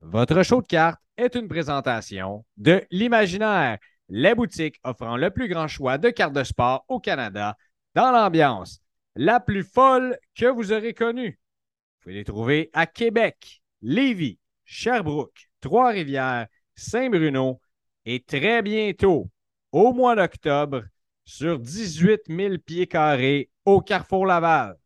[0.00, 5.66] Votre show de cartes est une présentation de l'Imaginaire, la boutique offrant le plus grand
[5.66, 7.56] choix de cartes de sport au Canada
[7.94, 8.80] dans l'ambiance
[9.16, 11.30] la plus folle que vous aurez connue.
[11.30, 16.46] Vous pouvez les trouver à Québec, Lévis, Sherbrooke, Trois-Rivières,
[16.76, 17.60] Saint-Bruno
[18.04, 19.28] et très bientôt,
[19.72, 20.84] au mois d'octobre,
[21.24, 24.76] sur 18 000 pieds carrés au Carrefour Laval.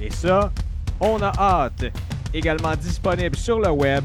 [0.00, 0.52] Et ça,
[1.00, 1.84] on a hâte.
[2.34, 4.04] Également disponible sur le web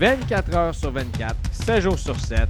[0.00, 2.48] 24 heures sur 24, 7 jours sur 7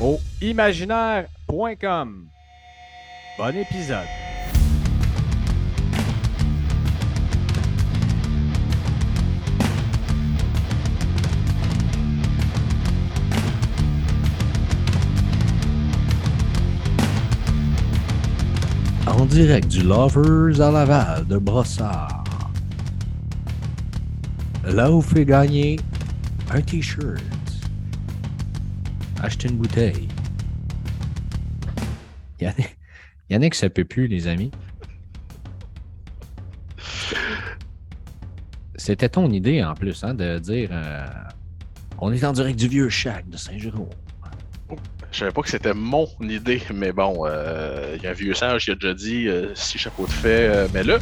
[0.00, 2.24] au imaginaire.com.
[3.36, 3.98] Bon épisode.
[19.06, 22.24] En direct du Lovers à Laval de Brossard.
[24.64, 25.78] Là où fait gagner
[26.50, 27.22] un t-shirt.
[29.22, 30.08] Acheter une bouteille.
[32.40, 32.76] Yannick,
[33.30, 34.50] Yannick, ça peut plus, les amis.
[38.76, 41.06] C'était ton idée en plus, hein, de dire euh,
[42.00, 43.88] on est en direct du vieux Chac de Saint-Jérôme.
[45.14, 48.64] Je savais pas que c'était mon idée, mais bon, il y a un vieux sage
[48.64, 50.98] qui a déjà dit euh, si chapeau de fait, euh, mais là,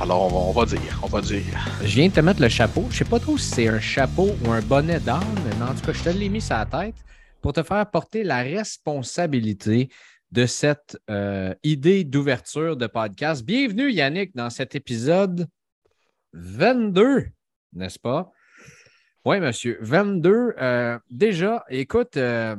[0.00, 1.44] alors on va, dire, on va dire.
[1.82, 2.86] Je viens de te mettre le chapeau.
[2.90, 5.82] Je sais pas trop si c'est un chapeau ou un bonnet d'âne, mais en tout
[5.84, 6.94] cas, je te l'ai mis sur la tête
[7.42, 9.90] pour te faire porter la responsabilité
[10.30, 13.44] de cette euh, idée d'ouverture de podcast.
[13.44, 15.46] Bienvenue, Yannick, dans cet épisode
[16.32, 17.26] 22,
[17.74, 18.32] n'est-ce pas?
[19.26, 19.76] Oui, monsieur.
[19.82, 20.54] 22.
[20.58, 22.56] euh, déjà, écoute, euh,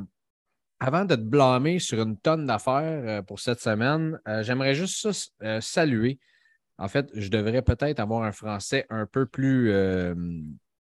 [0.84, 5.08] avant de te blâmer sur une tonne d'affaires euh, pour cette semaine, euh, j'aimerais juste
[5.42, 6.18] euh, saluer.
[6.76, 9.72] En fait, je devrais peut-être avoir un français un peu plus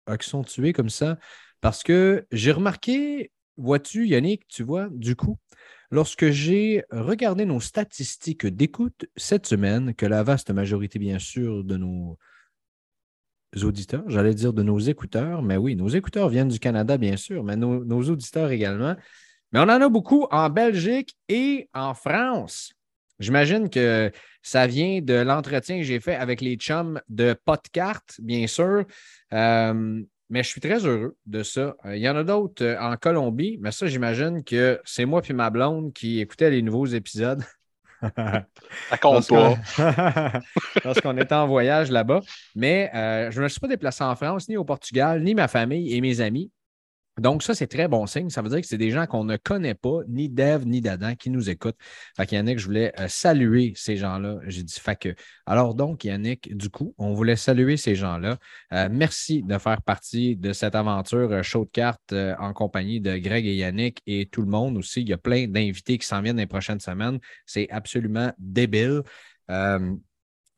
[0.07, 1.19] accentué comme ça,
[1.61, 5.39] parce que j'ai remarqué, vois-tu, Yannick, tu vois, du coup,
[5.91, 11.77] lorsque j'ai regardé nos statistiques d'écoute cette semaine, que la vaste majorité, bien sûr, de
[11.77, 12.17] nos
[13.61, 17.43] auditeurs, j'allais dire de nos écouteurs, mais oui, nos écouteurs viennent du Canada, bien sûr,
[17.43, 18.95] mais nos auditeurs également.
[19.53, 22.73] Mais on en a beaucoup en Belgique et en France.
[23.19, 24.11] J'imagine que
[24.43, 28.85] ça vient de l'entretien que j'ai fait avec les chums de Podcart, bien sûr.
[29.33, 30.03] Euh,
[30.33, 31.77] mais je suis très heureux de ça.
[31.85, 35.21] Euh, Il y en a d'autres euh, en Colombie, mais ça, j'imagine que c'est moi
[35.21, 37.45] puis ma blonde qui écoutait les nouveaux épisodes.
[38.17, 39.55] Ça compte pas.
[40.85, 42.21] Lorsqu'on était en voyage là-bas.
[42.57, 45.49] Mais euh, je ne me suis pas déplacé en France, ni au Portugal, ni ma
[45.49, 46.51] famille et mes amis.
[47.19, 48.31] Donc, ça, c'est très bon signe.
[48.31, 51.15] Ça veut dire que c'est des gens qu'on ne connaît pas, ni d'Ève, ni d'Adam,
[51.15, 51.77] qui nous écoutent.
[52.17, 54.39] Fait qu'Yannick, je voulais euh, saluer ces gens-là.
[54.47, 55.15] J'ai dit, fait que.
[55.45, 58.39] Alors, donc, Yannick, du coup, on voulait saluer ces gens-là.
[58.73, 63.19] Euh, merci de faire partie de cette aventure euh, show de cartes en compagnie de
[63.19, 65.03] Greg et Yannick et tout le monde aussi.
[65.03, 67.19] Il y a plein d'invités qui s'en viennent les prochaines semaines.
[67.45, 69.03] C'est absolument débile.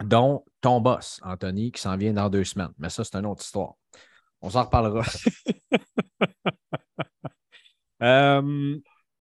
[0.02, 2.72] Dont ton boss, Anthony, qui s'en vient dans deux semaines.
[2.78, 3.74] Mais ça, c'est une autre histoire.
[4.40, 5.04] On s'en reparlera.
[8.02, 8.76] Euh,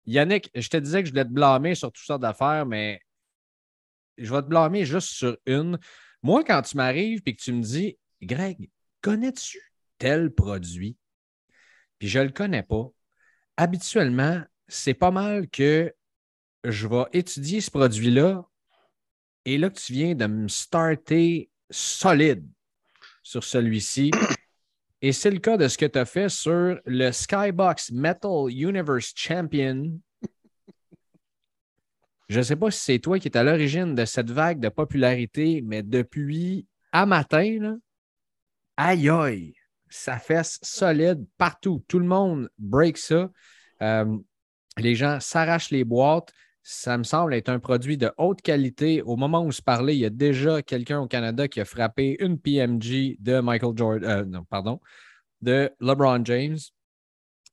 [0.06, 3.00] Yannick, je te disais que je voulais te blâmer sur toutes sortes d'affaires, mais
[4.16, 5.78] je vais te blâmer juste sur une.
[6.22, 9.60] Moi, quand tu m'arrives et que tu me dis, Greg, connais-tu
[9.98, 10.96] tel produit?
[11.98, 12.86] Puis je ne le connais pas.
[13.56, 15.94] Habituellement, c'est pas mal que
[16.64, 18.44] je vais étudier ce produit-là
[19.44, 22.46] et là que tu viens de me starter solide
[23.22, 24.10] sur celui-ci.
[25.02, 29.12] Et c'est le cas de ce que tu as fait sur le Skybox Metal Universe
[29.16, 29.98] Champion.
[32.28, 34.68] Je ne sais pas si c'est toi qui es à l'origine de cette vague de
[34.68, 37.74] popularité, mais depuis à matin, là,
[38.76, 39.54] aïe aïe,
[39.88, 41.82] ça fesse solide partout.
[41.88, 43.30] Tout le monde break ça.
[43.82, 44.18] Euh,
[44.76, 46.32] les gens s'arrachent les boîtes.
[46.62, 49.00] Ça me semble être un produit de haute qualité.
[49.02, 52.16] Au moment où se parlait, il y a déjà quelqu'un au Canada qui a frappé
[52.20, 54.80] une PMG de Michael Jordan, euh, non, pardon,
[55.40, 56.58] de LeBron James.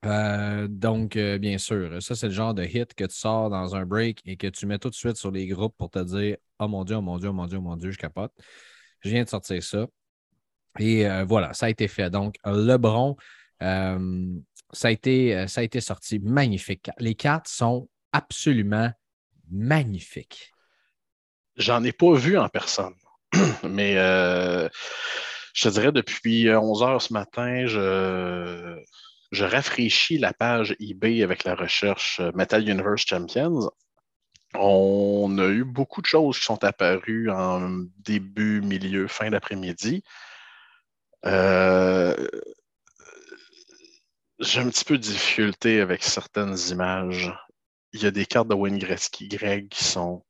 [0.05, 3.75] Euh, donc, euh, bien sûr, ça, c'est le genre de hit que tu sors dans
[3.75, 6.37] un break et que tu mets tout de suite sur les groupes pour te dire
[6.59, 8.33] Oh mon Dieu, oh mon Dieu, oh mon Dieu, oh mon Dieu, je capote.
[9.01, 9.87] Je viens de sortir ça.
[10.79, 12.09] Et voilà, ça a été fait.
[12.09, 13.15] Donc, LeBron,
[13.59, 16.91] ça, a été, ça a été sorti magnifique.
[16.99, 18.91] Les cartes sont absolument
[19.51, 20.51] magnifiques.
[21.55, 22.95] J'en ai pas vu en personne.
[23.63, 24.67] Mais euh,
[25.53, 28.79] je te dirais, depuis 11 heures ce matin, je,
[29.31, 33.69] rafraîchis la page eBay avec la recherche euh, Metal Universe Champions.
[34.55, 40.03] On a eu beaucoup de choses qui sont apparues en début, milieu, fin d'après-midi.
[41.25, 42.15] Euh,
[44.39, 47.31] j'ai un petit peu de difficulté avec certaines images.
[47.93, 50.23] Il y a des cartes de Wayne Gretzky, Greg, qui sont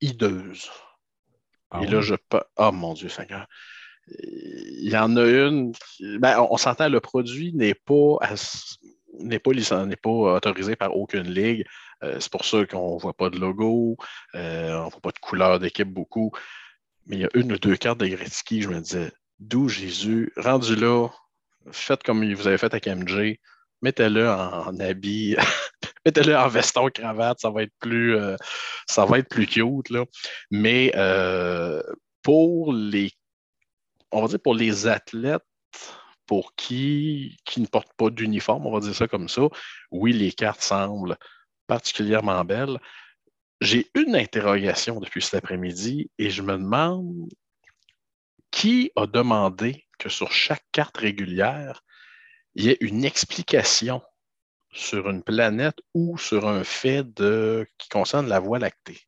[0.00, 0.70] hideuses.
[1.70, 2.40] Ah Et là, je peux.
[2.56, 3.46] Oh mon Dieu, Seigneur.
[4.22, 5.72] Il y en a une.
[5.72, 8.78] qui- ben, on on s'entend, le produit n'est pas, ass-
[9.20, 11.66] n'est pas, licen- n'est pas autorisé par aucune ligue.
[12.02, 13.96] Euh, c'est pour ça qu'on ne voit pas de logo,
[14.34, 16.30] euh, on ne voit pas de couleur d'équipe beaucoup.
[17.06, 20.32] Mais il y a une ou deux cartes de Gretzky, je me disais, d'où Jésus,
[20.36, 21.08] rendu là,
[21.72, 23.38] faites comme vous avez fait avec MJ,
[23.82, 25.36] mettez-le en, habit,
[26.06, 28.36] mettez-le en veston, cravate, ça va être plus, euh,
[28.86, 29.90] ça va être plus cute.
[29.90, 30.04] Là.
[30.50, 31.82] Mais euh,
[32.22, 33.12] pour les,
[34.12, 35.42] on va dire pour les athlètes
[36.26, 39.42] pour qui, qui ne portent pas d'uniforme, on va dire ça comme ça,
[39.90, 41.16] oui, les cartes semblent
[41.66, 42.78] particulièrement belles.
[43.60, 47.28] J'ai une interrogation depuis cet après-midi et je me demande
[48.50, 51.82] qui a demandé que sur chaque carte régulière,
[52.58, 54.02] il y ait une explication
[54.72, 59.00] sur une planète ou sur un fait de, qui concerne la Voie lactée.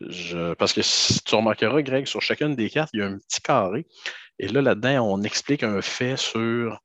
[0.00, 3.18] Je- parce que si tu remarqueras, Greg, sur chacune des cartes, il y a un
[3.18, 3.86] petit carré.
[4.38, 6.80] Et là, là-dedans, on explique un fait sur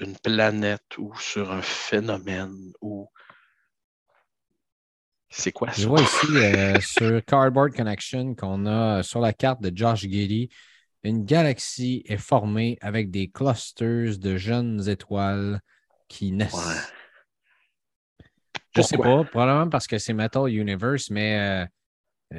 [0.00, 3.08] une planète ou sur un phénomène ou.
[5.30, 5.82] C'est quoi ça?
[5.82, 10.00] Je vois ici euh, sur Cardboard Connection qu'on a euh, sur la carte de Josh
[10.02, 10.48] Giddy,
[11.04, 15.60] une galaxie est formée avec des clusters de jeunes étoiles
[16.08, 16.54] qui naissent.
[16.54, 18.24] Ouais.
[18.72, 21.66] Je sais pas, probablement parce que c'est Metal Universe, mais euh,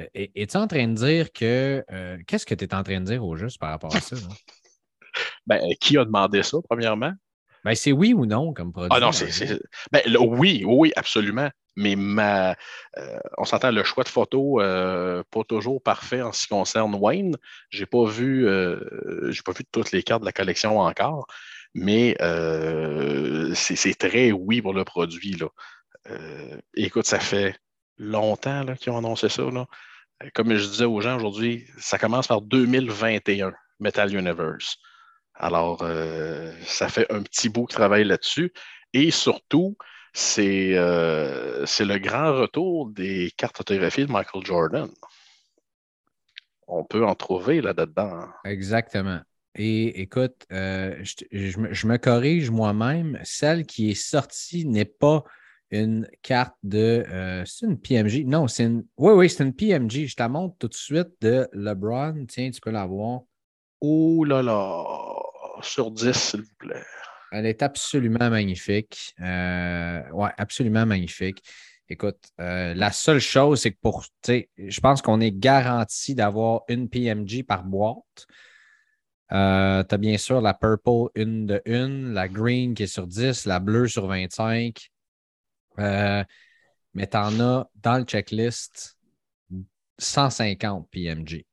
[0.00, 1.82] euh, es- es-tu en train de dire que.
[1.90, 4.16] euh, Qu'est-ce que tu es en train de dire au juste par rapport à ça?
[4.16, 4.22] là?
[5.46, 7.12] Ben, qui a demandé ça, premièrement?
[7.64, 8.90] Ben, c'est oui ou non comme produit.
[8.94, 9.30] Ah non, c'est.
[9.30, 9.60] c'est-
[9.92, 11.48] Ben, oui, oui, absolument.
[11.76, 12.56] Mais ma,
[12.96, 16.94] euh, on s'entend le choix de photo euh, pas toujours parfait en ce qui concerne
[16.94, 17.36] Wayne.
[17.90, 21.26] Pas vu, euh, pas vu toutes les cartes de la collection encore,
[21.74, 25.48] mais euh, c'est très oui pour le produit là.
[26.74, 27.56] Écoute, ça fait
[27.98, 29.42] longtemps qu'ils ont annoncé ça
[30.34, 34.78] Comme je disais aux gens aujourd'hui, ça commence par 2021, Metal Universe.
[35.34, 35.84] Alors,
[36.64, 38.52] ça fait un petit bout qui travaille là-dessus.
[38.92, 39.76] Et surtout,
[40.16, 44.88] c'est euh, c'est le grand retour des cartes autographiées de Michael Jordan.
[46.66, 48.24] On peut en trouver là-dedans.
[48.46, 49.20] Exactement.
[49.56, 53.18] Et écoute, euh, je me corrige moi-même.
[53.24, 55.22] Celle qui est sortie n'est pas
[55.70, 57.04] une carte de.
[57.08, 58.24] euh, c'est une PMG.
[58.24, 58.86] Non, c'est une.
[58.96, 60.06] Oui, oui, c'est une PMG.
[60.06, 62.24] Je te la montre tout de suite de LeBron.
[62.26, 63.20] Tiens, tu peux la voir.
[63.82, 64.82] Oh là là,
[65.60, 66.84] sur 10, s'il vous plaît.
[67.32, 69.14] Elle est absolument magnifique.
[69.20, 71.42] Euh, ouais, absolument magnifique.
[71.88, 76.88] Écoute, euh, la seule chose, c'est que pour, je pense qu'on est garanti d'avoir une
[76.88, 78.26] PMG par boîte.
[79.32, 83.06] Euh, tu as bien sûr la purple une de une, la green qui est sur
[83.06, 84.88] 10, la bleue sur 25.
[85.78, 86.24] Euh,
[86.94, 88.98] mais tu en as dans le checklist
[89.98, 91.44] 150 PMG.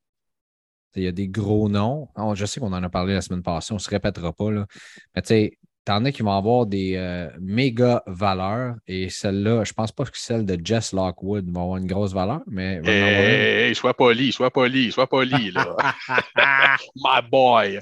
[0.96, 2.10] Il y a des gros noms.
[2.16, 4.52] Oh, je sais qu'on en a parlé la semaine passée, on ne se répétera pas.
[4.52, 4.68] Là.
[5.16, 8.76] Mais tu sais, t'en as qui vont avoir des euh, méga valeurs.
[8.88, 12.42] Et celle-là, je pense pas que celle de Jess Lockwood va avoir une grosse valeur,
[12.48, 12.82] mais.
[12.84, 15.76] Hey, hey, sois poli, sois poli, sois poli, là.
[16.96, 17.80] My boy.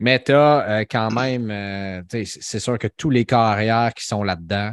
[0.00, 4.72] Mais tu as quand même, euh, c'est sûr que tous les carrières qui sont là-dedans,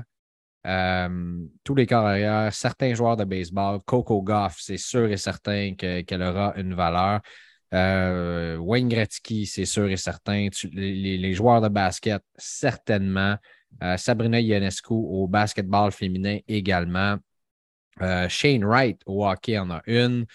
[0.66, 6.02] euh, tous les carrières, certains joueurs de baseball, Coco Goff, c'est sûr et certain que-
[6.02, 7.22] qu'elle aura une valeur.
[7.74, 10.50] Euh, Wayne Gretzky, c'est sûr et certain.
[10.74, 13.38] Les, joueurs de basket, certainement.
[13.82, 17.18] Euh, Sabrina Ionescu au basketball féminin également.
[18.02, 20.26] Euh, Shane Wright au hockey en a une.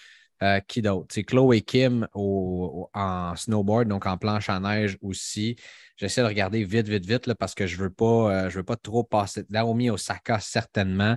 [0.69, 1.07] Qui d'autre?
[1.15, 5.57] C'est Chloé Kim au- en snowboard, donc en planche à neige aussi.
[5.97, 8.77] J'essaie de regarder vite, vite, vite là, parce que je ne veux, pas, veux pas
[8.77, 9.45] trop passer.
[9.49, 11.17] Naomi Osaka, certainement.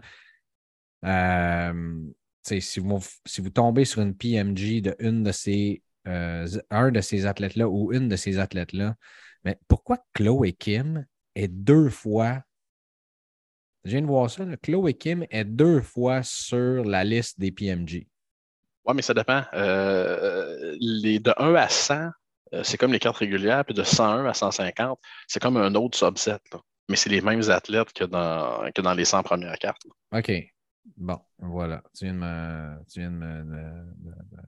[2.44, 7.02] Si, vous, si vous tombez sur une PMG de une de ces, euh, un de
[7.02, 8.96] ces athlètes-là ou une de ces athlètes-là,
[9.44, 12.44] mais pourquoi Chloé Kim est deux fois
[13.86, 14.44] je viens de voir ça.
[14.46, 14.58] là.
[14.58, 18.08] Chloé Kim est deux fois sur la liste des PMG.
[18.86, 19.44] Oui, mais ça dépend.
[19.54, 22.10] Euh, les, de 1 à 100,
[22.54, 25.98] euh, c'est comme les cartes régulières, puis de 101 à 150, c'est comme un autre
[25.98, 26.40] subset.
[26.52, 26.60] là.
[26.90, 29.84] Mais c'est les mêmes athlètes que dans, que dans les 100 premières cartes.
[29.86, 30.20] là.
[30.20, 30.32] OK.
[30.98, 31.84] Bon, voilà.
[31.96, 32.84] Tu viens de me.
[32.92, 33.86] Tu viens de me.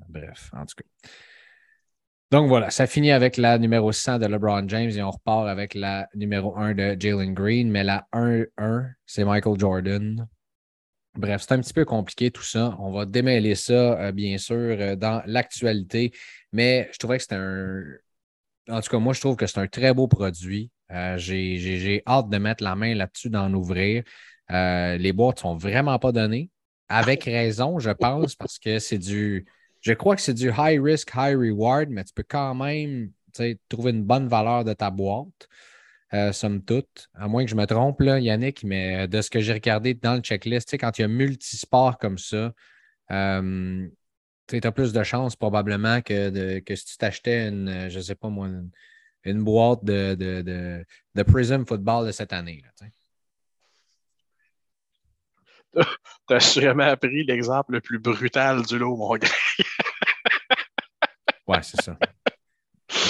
[0.10, 1.10] bref, en tout cas.
[2.32, 5.74] Donc voilà, ça finit avec la numéro 100 de LeBron James et on repart avec
[5.74, 10.26] la numéro 1 de Jalen Green, mais la 1-1, c'est Michael Jordan.
[11.16, 12.78] Bref, c'est un petit peu compliqué tout ça.
[12.80, 16.14] On va démêler ça, euh, bien sûr, euh, dans l'actualité,
[16.54, 17.84] mais je trouvais que c'était un.
[18.70, 20.72] En tout cas, moi, je trouve que c'est un très beau produit.
[20.92, 24.04] Euh, j'ai hâte de mettre la main là-dessus, d'en ouvrir.
[24.50, 26.50] Les boîtes sont vraiment pas données.
[26.88, 29.46] Avec raison, je pense, parce que c'est du.
[29.82, 33.12] Je crois que c'est du high risk, high reward, mais tu peux quand même
[33.70, 35.48] trouver une bonne valeur de ta boîte,
[36.14, 37.10] euh, somme toute.
[37.16, 40.16] À moins que je me trompe, là, Yannick, mais de ce que j'ai regardé dans
[40.16, 42.54] le checklist, quand il y a multisport comme ça,
[43.12, 43.88] euh,
[44.48, 48.50] tu as plus de chances probablement que, si tu t'achetais une, je sais pas moi,
[49.24, 50.86] une, boîte de, de,
[51.16, 52.62] de, Prism Football de cette année.
[55.74, 55.74] Tu
[56.34, 59.30] as sûrement appris l'exemple le plus brutal du lot, mon gars.
[61.48, 61.98] Ouais, c'est ça.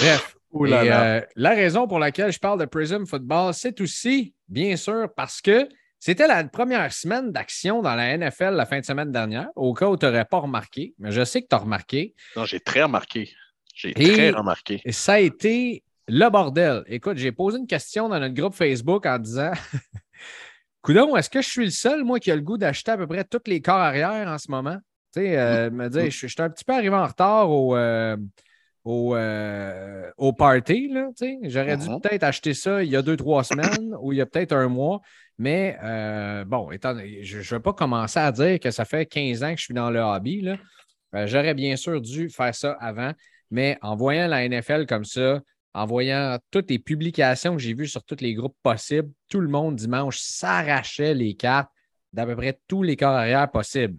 [0.00, 0.36] Bref.
[0.54, 5.40] Euh, la raison pour laquelle je parle de Prism Football, c'est aussi, bien sûr, parce
[5.40, 5.66] que
[5.98, 9.88] c'était la première semaine d'action dans la NFL la fin de semaine dernière, au cas
[9.88, 12.14] où tu n'aurais pas remarqué, mais je sais que tu as remarqué.
[12.36, 13.32] Non, j'ai très remarqué.
[13.74, 14.82] J'ai très remarqué.
[14.84, 16.82] Et ça a été le bordel.
[16.86, 19.52] Écoute, j'ai posé une question dans notre groupe Facebook en disant
[20.82, 23.06] Coudon, est-ce que je suis le seul, moi, qui a le goût d'acheter à peu
[23.06, 24.78] près tous les corps arrière en ce moment?
[25.12, 28.16] Tu sais, euh, me dire, je, suis un petit peu arrivé en retard au, euh,
[28.84, 30.88] au, euh, au party.
[30.88, 31.10] Là,
[31.42, 32.00] J'aurais dû uh-huh.
[32.00, 34.68] peut-être acheter ça il y a deux, trois semaines ou il y a peut-être un
[34.68, 35.00] mois.
[35.38, 35.76] Mais
[36.46, 39.58] bon, étant, je ne vais pas commencer à dire que ça fait 15 ans que
[39.58, 40.48] je suis dans le hobby.
[41.12, 43.12] J'aurais bien sûr dû faire ça avant.
[43.50, 45.42] Mais en voyant la NFL comme ça,
[45.74, 49.48] en voyant toutes les publications que j'ai vues sur tous les groupes possibles, tout le
[49.48, 51.70] monde dimanche s'arrachait les cartes
[52.12, 53.98] d'à peu près tous les corps arrière possibles.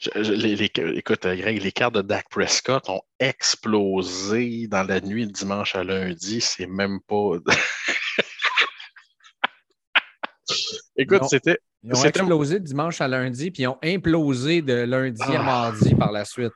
[0.00, 5.84] Écoute, Greg, les cartes de Dak Prescott ont explosé dans la nuit de dimanche à
[5.84, 6.40] lundi.
[6.40, 7.32] C'est même pas.
[10.96, 11.58] écoute, c'était.
[11.82, 15.42] Ils ont explosé de dimanche à lundi, puis ils ont implosé de lundi à ah.
[15.42, 16.52] mardi par la suite.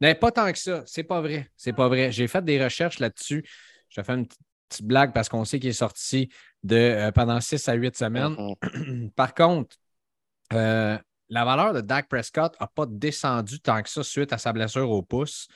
[0.00, 0.82] Mais pas tant que ça.
[0.86, 1.48] C'est pas vrai.
[1.56, 2.12] C'est pas vrai.
[2.12, 3.44] J'ai fait des recherches là-dessus.
[3.88, 6.28] Je fait une petite blague parce qu'on sait qu'il est sorti
[6.62, 8.34] de, euh, pendant 6 à 8 semaines.
[8.34, 9.10] Mm-hmm.
[9.16, 9.76] Par contre,
[10.52, 10.98] euh,
[11.28, 14.90] la valeur de Dak Prescott n'a pas descendu tant que ça suite à sa blessure
[14.90, 15.48] au pouce.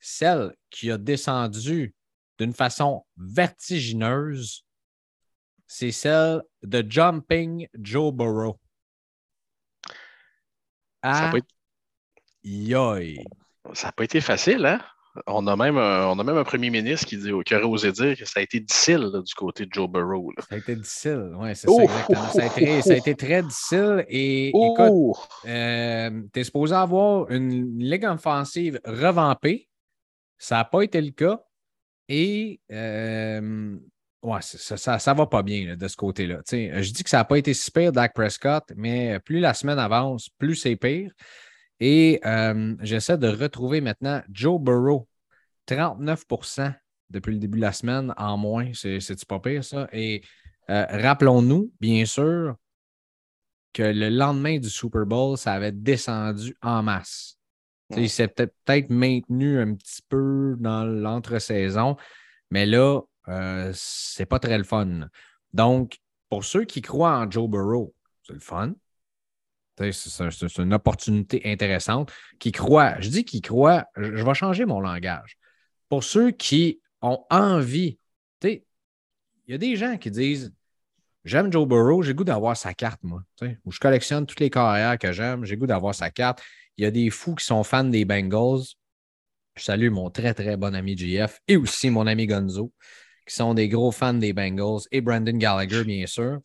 [0.00, 1.94] Celle qui a descendu
[2.38, 4.64] d'une façon vertigineuse,
[5.66, 8.58] c'est celle de Jumping Joe Burrow.
[11.02, 11.32] Ah.
[13.74, 14.80] Ça n'a pas été facile, hein?
[15.26, 17.92] On a, même un, on a même un premier ministre qui, dit, qui aurait osé
[17.92, 20.32] dire que ça a été difficile du côté de Joe Burrow.
[20.38, 22.28] Ça a été difficile, oui, c'est ça exactement.
[22.28, 24.04] Ça a, été, très difficile.
[24.08, 29.68] Et écoute, euh, tu es supposé avoir une ligue offensive revampée.
[30.38, 31.40] Ça n'a pas été le cas.
[32.08, 33.76] Et euh,
[34.22, 36.40] ouais, ça, ça, va pas bien de ce côté-là.
[36.50, 39.78] Je dis que ça n'a pas été si pire, Dak Prescott, mais plus la semaine
[39.78, 41.10] avance, plus c'est pire.
[41.80, 45.08] Et euh, j'essaie de retrouver maintenant Joe Burrow,
[45.66, 46.74] 39%
[47.10, 48.70] depuis le début de la semaine en moins.
[48.74, 49.88] C'est pas pire, ça?
[49.92, 50.22] Et
[50.70, 52.56] euh, rappelons-nous, bien sûr,
[53.72, 57.36] que le lendemain du Super Bowl, ça avait descendu en masse.
[57.96, 61.96] Il s'est peut-être maintenu un petit peu dans l'entre-saison,
[62.50, 65.08] mais là, euh, c'est pas très le fun.
[65.52, 68.74] Donc, pour ceux qui croient en Joe Burrow, c'est le fun.
[69.78, 72.12] C'est une opportunité intéressante.
[72.38, 75.36] Qui croit, je dis qui croit, je, vais changer mon langage.
[75.88, 77.98] Pour ceux qui ont envie,
[78.42, 80.52] il y a des gens qui disent
[81.24, 83.22] J'aime Joe Burrow, j'ai goût d'avoir sa carte, moi.
[83.64, 86.40] Où je collectionne toutes les carrières que j'aime, j'ai goût d'avoir sa carte.
[86.76, 88.62] Il y a des fous qui sont fans des Bengals.
[89.56, 92.72] Je salue mon très, très bon ami GF et aussi mon ami Gonzo,
[93.26, 96.38] qui sont des gros fans des Bengals, et Brandon Gallagher, bien sûr.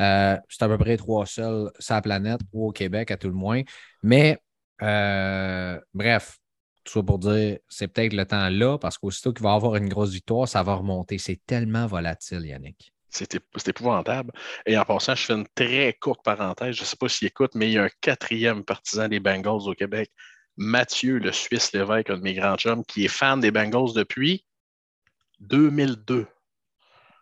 [0.00, 3.28] Euh, c'est à peu près trois seuls sur la planète ou au Québec, à tout
[3.28, 3.62] le moins.
[4.02, 4.38] Mais
[4.82, 6.38] euh, bref,
[6.84, 9.88] tout ça pour dire, c'est peut-être le temps là, parce qu'aussitôt qu'il va avoir une
[9.88, 11.18] grosse victoire, ça va remonter.
[11.18, 12.92] C'est tellement volatile, Yannick.
[13.08, 14.30] C'est épouvantable.
[14.66, 16.74] Et en passant, je fais une très courte parenthèse.
[16.76, 19.66] Je ne sais pas s'il écoute, mais il y a un quatrième partisan des Bengals
[19.66, 20.10] au Québec,
[20.58, 24.44] Mathieu, le Suisse Lévesque, un de mes grands chums, qui est fan des Bengals depuis
[25.40, 26.26] 2002.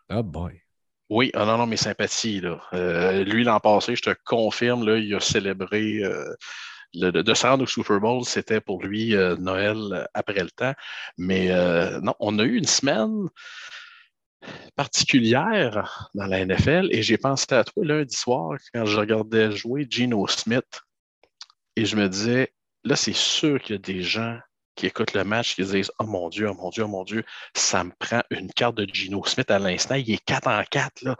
[0.09, 0.61] Oh boy.
[1.09, 2.41] Oui, ah non, non, mes sympathies.
[2.41, 2.61] Là.
[2.73, 6.33] Euh, lui, l'an passé, je te confirme, là, il a célébré euh,
[6.93, 10.73] le, de se rendre au Super Bowl, c'était pour lui euh, Noël après le temps.
[11.17, 11.49] Mais
[12.01, 13.29] non, on a eu une semaine
[14.75, 19.87] particulière dans la NFL et j'ai pensé à toi lundi soir quand je regardais jouer
[19.89, 20.81] Geno Smith
[21.75, 22.53] et je me disais,
[22.83, 24.39] là, c'est sûr qu'il y a des gens
[24.75, 27.23] qui écoutent le match, qui disent Oh mon Dieu, oh mon Dieu, oh mon Dieu,
[27.53, 31.01] ça me prend une carte de Gino Smith à l'instant, il est 4 en 4.
[31.03, 31.15] Là.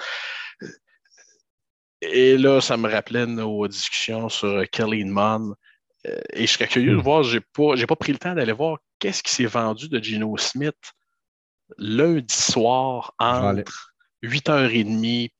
[2.02, 5.56] Et là, ça me rappelait nos discussions sur Kelly Mon.
[6.08, 7.02] Euh, et je serais curieux de hmm.
[7.02, 10.00] voir, je n'ai pas, pas pris le temps d'aller voir qu'est-ce qui s'est vendu de
[10.00, 10.76] Gino Smith
[11.78, 13.94] lundi soir entre
[14.24, 15.32] 8h30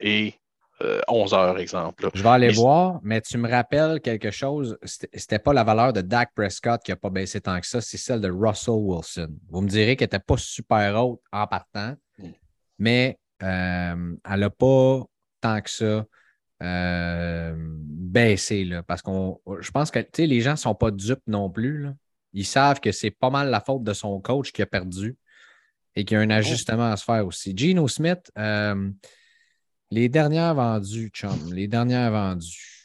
[0.00, 0.39] et
[1.08, 2.08] 11h, exemple.
[2.14, 4.78] Je vais aller voir, mais tu me rappelles quelque chose.
[4.84, 7.98] C'était pas la valeur de Dak Prescott qui n'a pas baissé tant que ça, c'est
[7.98, 9.28] celle de Russell Wilson.
[9.48, 12.28] Vous me direz qu'elle n'était pas super haute en partant, mm.
[12.78, 15.04] mais elle n'a pas
[15.40, 16.04] tant que ça
[16.62, 18.64] euh, baissé.
[18.64, 21.86] Là, parce qu'on je pense que les gens ne sont pas dupes non plus.
[22.32, 25.16] Ils savent que c'est pas mal la faute de son coach qui a perdu
[25.96, 26.34] et qu'il y a un oh.
[26.34, 27.56] ajustement à se faire aussi.
[27.56, 28.90] Gino Smith, euh,
[29.90, 32.76] les dernières vendues, chum, les dernières vendues.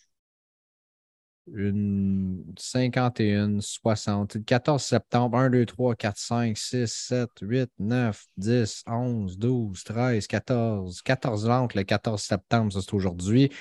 [1.54, 8.84] Une 51, 60, 14 septembre, 1, 2, 3, 4, 5, 6, 7, 8, 9, 10,
[8.88, 13.52] 11, 12, 13, 14, 14 ventes le 14 septembre, ça c'est aujourd'hui.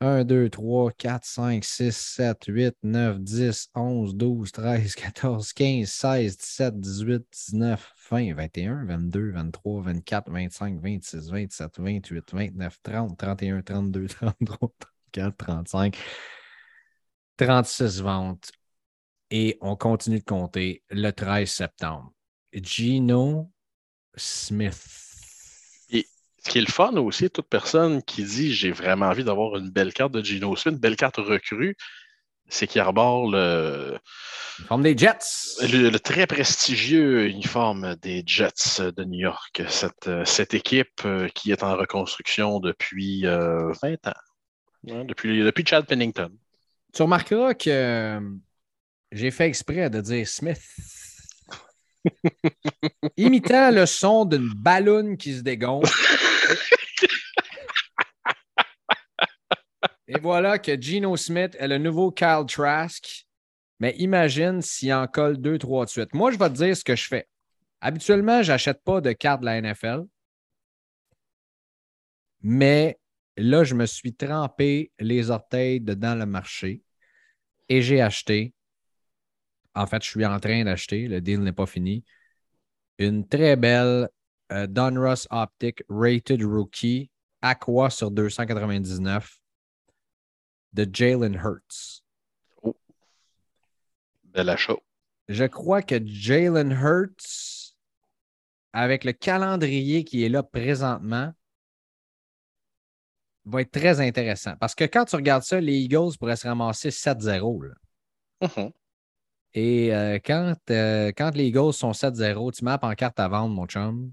[0.00, 5.86] 1, 2, 3, 4, 5, 6, 7, 8, 9, 10, 11, 12, 13, 14, 15,
[5.86, 13.16] 16, 17, 18, 19, 20, 21, 22, 23, 24, 25, 26, 27, 28, 29, 30,
[13.16, 14.70] 31, 32, 33,
[15.12, 15.96] 34, 35.
[17.36, 18.50] 36 ventes
[19.30, 22.12] et on continue de compter le 13 septembre.
[22.52, 23.50] Gino
[24.16, 25.05] Smith.
[26.46, 29.68] Ce qui est le fun aussi, toute personne qui dit j'ai vraiment envie d'avoir une
[29.68, 31.76] belle carte de Gino Smith, une belle carte recrue,
[32.48, 33.98] c'est qu'il arbore le.
[34.60, 35.58] Uniforme des Jets.
[35.62, 39.60] Le, très prestigieux uniforme des Jets de New York.
[39.66, 43.72] Cette, cette équipe euh, qui est en reconstruction depuis 20 euh,
[44.04, 44.12] ans.
[44.88, 46.30] Hein, depuis, depuis Chad Pennington.
[46.94, 48.20] Tu remarqueras que euh,
[49.10, 50.62] j'ai fait exprès de dire Smith.
[53.16, 55.92] Imitant le son d'une ballonne qui se dégonfle.
[60.08, 63.26] Et voilà que Geno Smith est le nouveau Kyle Trask.
[63.80, 66.14] Mais imagine s'il en colle deux, trois de suite.
[66.14, 67.28] Moi, je vais te dire ce que je fais.
[67.80, 70.04] Habituellement, je n'achète pas de carte de la NFL.
[72.42, 72.98] Mais
[73.36, 76.82] là, je me suis trempé les orteils dedans le marché
[77.68, 78.54] et j'ai acheté,
[79.74, 82.04] en fait, je suis en train d'acheter, le deal n'est pas fini,
[82.98, 84.08] une très belle
[84.52, 87.10] euh, Donruss Optic Rated Rookie
[87.42, 89.38] Aqua sur 299
[90.72, 92.02] de Jalen Hurts.
[92.62, 92.76] Oh.
[94.24, 94.76] Bel achat.
[95.28, 97.74] Je crois que Jalen Hurts,
[98.72, 101.32] avec le calendrier qui est là présentement,
[103.44, 104.54] va être très intéressant.
[104.60, 107.72] Parce que quand tu regardes ça, les Eagles pourraient se ramasser 7-0.
[108.42, 108.72] Mm-hmm.
[109.54, 113.54] Et euh, quand, euh, quand les Eagles sont 7-0, tu mappes en carte à vendre,
[113.54, 114.12] mon chum.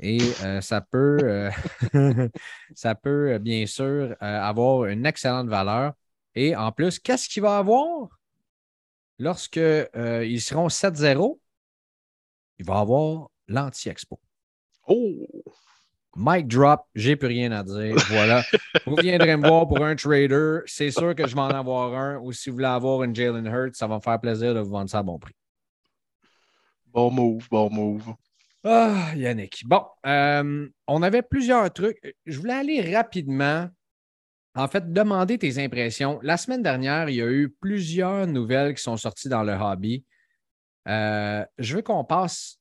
[0.00, 1.50] Et euh, ça peut,
[2.74, 5.92] ça peut bien sûr avoir une excellente valeur.
[6.34, 8.08] Et en plus, qu'est-ce qu'il va avoir?
[9.18, 11.38] Lorsque ils seront 7-0?
[12.58, 14.18] Il va avoir l'anti-expo.
[14.86, 15.26] Oh!
[16.16, 17.96] Mic drop, j'ai plus rien à dire.
[18.08, 18.44] Voilà.
[18.86, 20.60] vous viendrez me voir pour un trader.
[20.66, 22.18] C'est sûr que je vais en avoir un.
[22.18, 24.70] Ou si vous voulez avoir une Jalen Hurts, ça va me faire plaisir de vous
[24.70, 25.34] vendre ça à bon prix.
[26.86, 28.14] Bon move, bon move.
[28.64, 29.62] Ah, Yannick.
[29.66, 31.98] Bon, euh, on avait plusieurs trucs.
[32.24, 33.68] Je voulais aller rapidement.
[34.54, 36.18] En fait, demander tes impressions.
[36.22, 40.04] La semaine dernière, il y a eu plusieurs nouvelles qui sont sorties dans le hobby.
[40.88, 42.58] Euh, je veux qu'on passe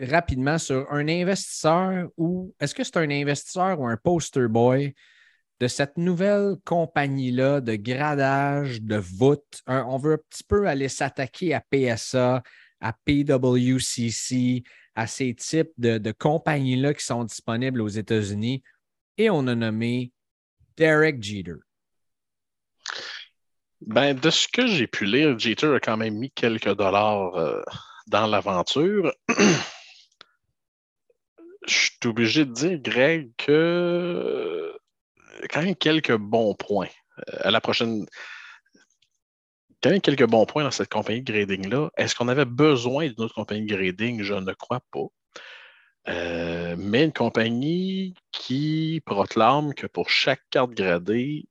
[0.00, 4.94] rapidement sur un investisseur ou est-ce que c'est un investisseur ou un poster boy
[5.60, 9.62] de cette nouvelle compagnie-là de gradage, de voûte?
[9.68, 12.42] on veut un petit peu aller s'attaquer à PSA,
[12.80, 14.64] à PWCC,
[14.94, 18.62] à ces types de, compagnies-là qui sont disponibles aux États-Unis.
[19.18, 20.12] Et on a nommé
[20.76, 21.56] Derek Jeter.
[23.80, 27.62] Ben, de ce que j'ai pu lire, Jeter a quand même mis quelques dollars euh,
[28.06, 29.12] dans l'aventure.
[31.66, 34.72] je suis obligé de dire, Greg, que euh,
[35.50, 36.88] quand même quelques bons points.
[37.18, 38.06] Euh, à la prochaine.
[39.84, 41.90] Quand même quelques bons points dans cette compagnie de grading-là.
[41.98, 44.22] Est-ce qu'on avait besoin d'une autre compagnie de grading?
[44.22, 45.04] Je ne crois pas.
[46.08, 51.44] Euh, mais une compagnie qui proclame que pour chaque carte gradée,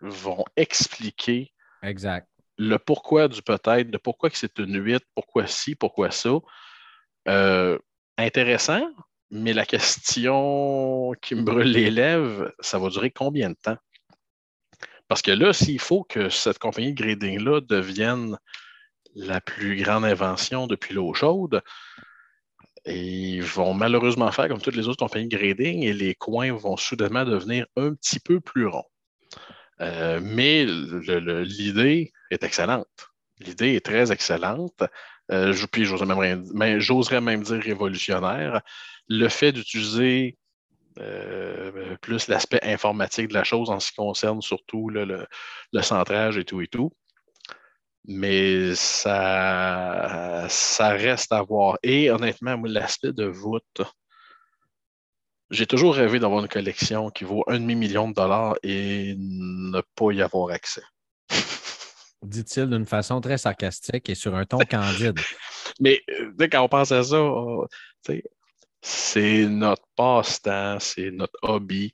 [0.00, 1.52] vont expliquer
[1.84, 2.26] exact.
[2.58, 6.40] le pourquoi du peut-être, de pourquoi que c'est une 8, pourquoi ci, pourquoi ça.
[8.18, 8.82] intéressant,
[9.30, 13.78] mais la question qui me brûle les lèvres, ça va durer combien de temps?
[15.08, 18.36] Parce que là, s'il faut que cette compagnie de grading-là devienne
[19.14, 21.62] la plus grande invention depuis l'eau chaude,
[22.86, 26.76] ils vont malheureusement faire comme toutes les autres compagnies de grading et les coins vont
[26.76, 28.86] soudainement devenir un petit peu plus ronds.
[29.80, 33.08] Euh, mais l'idée est excellente.
[33.40, 34.82] L'idée est très excellente.
[35.32, 38.62] Euh, puis j'oserais même, même, dire révolutionnaire
[39.08, 40.38] le fait d'utiliser
[40.98, 45.26] Euh, plus l'aspect informatique de la chose en ce qui concerne surtout le,
[45.82, 46.90] centrage et tout et tout.
[48.04, 51.78] Mais ça, ça reste à voir.
[51.82, 53.82] Et honnêtement, l'aspect de voûte,
[55.50, 60.12] j'ai toujours rêvé d'avoir une collection qui vaut un demi-million de dollars et ne pas
[60.12, 60.82] y avoir accès.
[62.22, 65.18] Dit-il d'une façon très sarcastique et sur un ton candide.
[65.80, 67.18] Mais euh, quand on pense à ça,
[68.86, 71.92] c'est notre passe-temps, c'est notre hobby.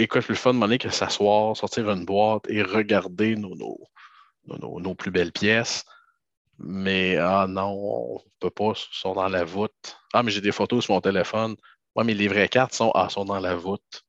[0.00, 4.80] Et quoi de plus fun de que s'asseoir, sortir une boîte et regarder nos, nos,
[4.80, 5.84] nos, plus belles pièces.
[6.58, 9.96] Mais ah non, on ne peut pas, ils sont dans la voûte.
[10.12, 11.54] Ah, mais j'ai des photos sur mon téléphone.
[11.94, 14.02] Moi, mais les vraies cartes sont, ah, sont dans la voûte,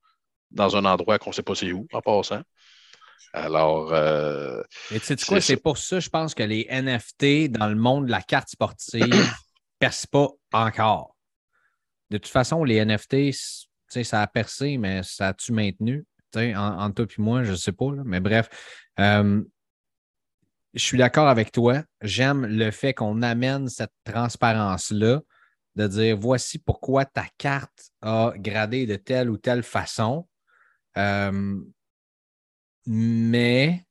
[0.49, 2.41] dans un endroit qu'on ne sait pas c'est où, en passant.
[3.31, 3.93] Alors.
[3.93, 8.07] Euh, tu sais quoi, c'est pour ça, je pense que les NFT dans le monde
[8.07, 9.23] de la carte sportive ne
[9.79, 11.12] percent pas encore.
[12.13, 13.35] De toute façon, les NFT,
[14.03, 16.05] ça a percé, mais ça a-tu maintenu?
[16.35, 17.89] En, entre toi et moi, je ne sais pas.
[18.05, 18.49] Mais bref,
[18.99, 19.43] euh,
[20.75, 21.81] je suis d'accord avec toi.
[22.01, 25.21] J'aime le fait qu'on amène cette transparence-là,
[25.75, 30.27] de dire voici pourquoi ta carte a gradé de telle ou telle façon.
[30.97, 31.59] Euh,
[32.85, 33.87] mais,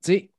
[0.00, 0.30] tu sais,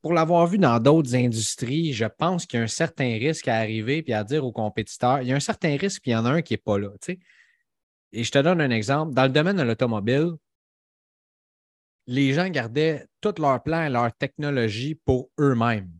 [0.00, 3.56] pour l'avoir vu dans d'autres industries, je pense qu'il y a un certain risque à
[3.56, 6.16] arriver et à dire aux compétiteurs, il y a un certain risque, puis il y
[6.16, 6.90] en a un qui n'est pas là.
[8.12, 9.14] Et je te donne un exemple.
[9.14, 10.32] Dans le domaine de l'automobile,
[12.06, 15.90] les gens gardaient tout leur plan et leur technologie pour eux-mêmes.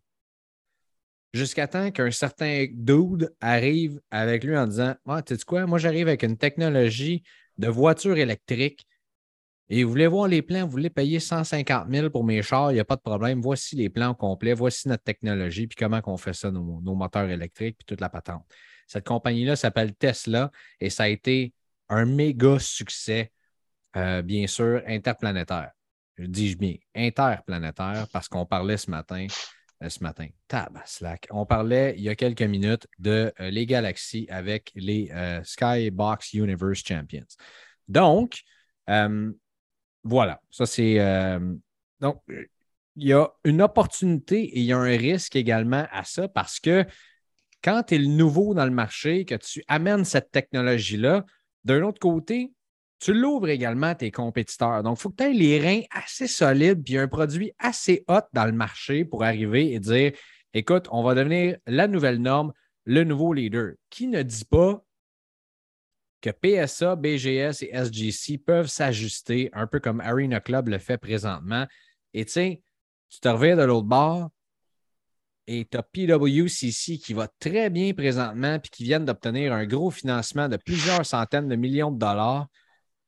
[1.34, 5.78] Jusqu'à temps qu'un certain dude arrive avec lui en disant ah, Tu sais quoi, moi
[5.78, 7.22] j'arrive avec une technologie
[7.58, 8.86] de voiture électrique
[9.70, 12.74] et vous voulez voir les plans, vous voulez payer 150 000 pour mes chars, il
[12.74, 13.40] n'y a pas de problème.
[13.42, 17.76] Voici les plans complets, voici notre technologie, puis comment on fait ça, nos, moteurs électriques,
[17.78, 18.44] puis toute la patente.
[18.86, 20.50] Cette compagnie-là s'appelle Tesla
[20.80, 21.52] et ça a été
[21.90, 23.30] un méga succès,
[23.96, 25.72] euh, bien sûr, interplanétaire.
[26.16, 29.26] Je dis-je bien, interplanétaire, parce qu'on parlait ce matin,
[29.82, 34.26] euh, ce matin, tabaslac, on parlait il y a quelques minutes de euh, les galaxies
[34.30, 35.12] avec les
[35.44, 37.26] Skybox Universe Champions.
[37.86, 38.40] Donc,
[40.04, 41.00] voilà, ça c'est.
[41.00, 41.54] Euh,
[42.00, 42.22] donc,
[42.96, 46.58] il y a une opportunité et il y a un risque également à ça parce
[46.58, 46.84] que
[47.62, 51.24] quand tu es le nouveau dans le marché, que tu amènes cette technologie-là,
[51.64, 52.52] d'un autre côté,
[53.00, 54.82] tu l'ouvres également à tes compétiteurs.
[54.82, 58.22] Donc, il faut que tu aies les reins assez solides puis un produit assez hot
[58.32, 60.12] dans le marché pour arriver et dire
[60.54, 62.52] écoute, on va devenir la nouvelle norme,
[62.84, 63.72] le nouveau leader.
[63.90, 64.82] Qui ne dit pas
[66.20, 71.66] que PSA, BGS et SGC peuvent s'ajuster un peu comme Arena Club le fait présentement.
[72.14, 72.62] Et tu sais,
[73.08, 74.30] tu te reviens de l'autre bord
[75.46, 79.90] et tu as PWCC qui va très bien présentement puis qui viennent d'obtenir un gros
[79.90, 82.48] financement de plusieurs centaines de millions de dollars.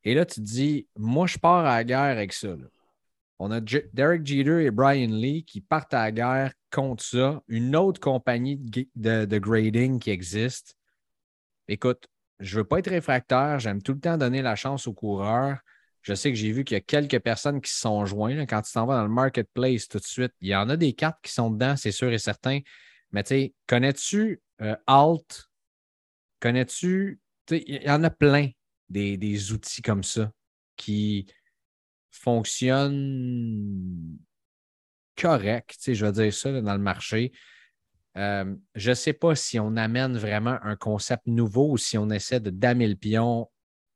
[0.04, 2.56] Et là, tu te dis, moi, je pars à la guerre avec ça.
[3.38, 7.42] On a Derek Jeter et Brian Lee qui partent à la guerre contre ça.
[7.48, 10.76] Une autre compagnie de grading qui existe.
[11.68, 12.08] Écoute,
[12.40, 13.58] je ne veux pas être réfractaire.
[13.58, 15.58] J'aime tout le temps donner la chance aux coureurs.
[16.02, 18.46] Je sais que j'ai vu qu'il y a quelques personnes qui se sont joints.
[18.46, 20.94] Quand tu t'en vas dans le marketplace tout de suite, il y en a des
[20.94, 22.60] cartes qui sont dedans, c'est sûr et certain.
[23.12, 25.50] Mais tu sais, connais-tu euh, Alt?
[26.40, 27.20] Connais-tu?
[27.50, 28.48] Il y en a plein
[28.88, 30.32] des, outils comme ça
[30.76, 31.26] qui
[32.10, 32.96] fonctionnent
[35.16, 37.32] correct, je vais dire ça dans le marché.
[38.16, 42.10] Euh, je ne sais pas si on amène vraiment un concept nouveau ou si on
[42.10, 43.48] essaie de damer le pion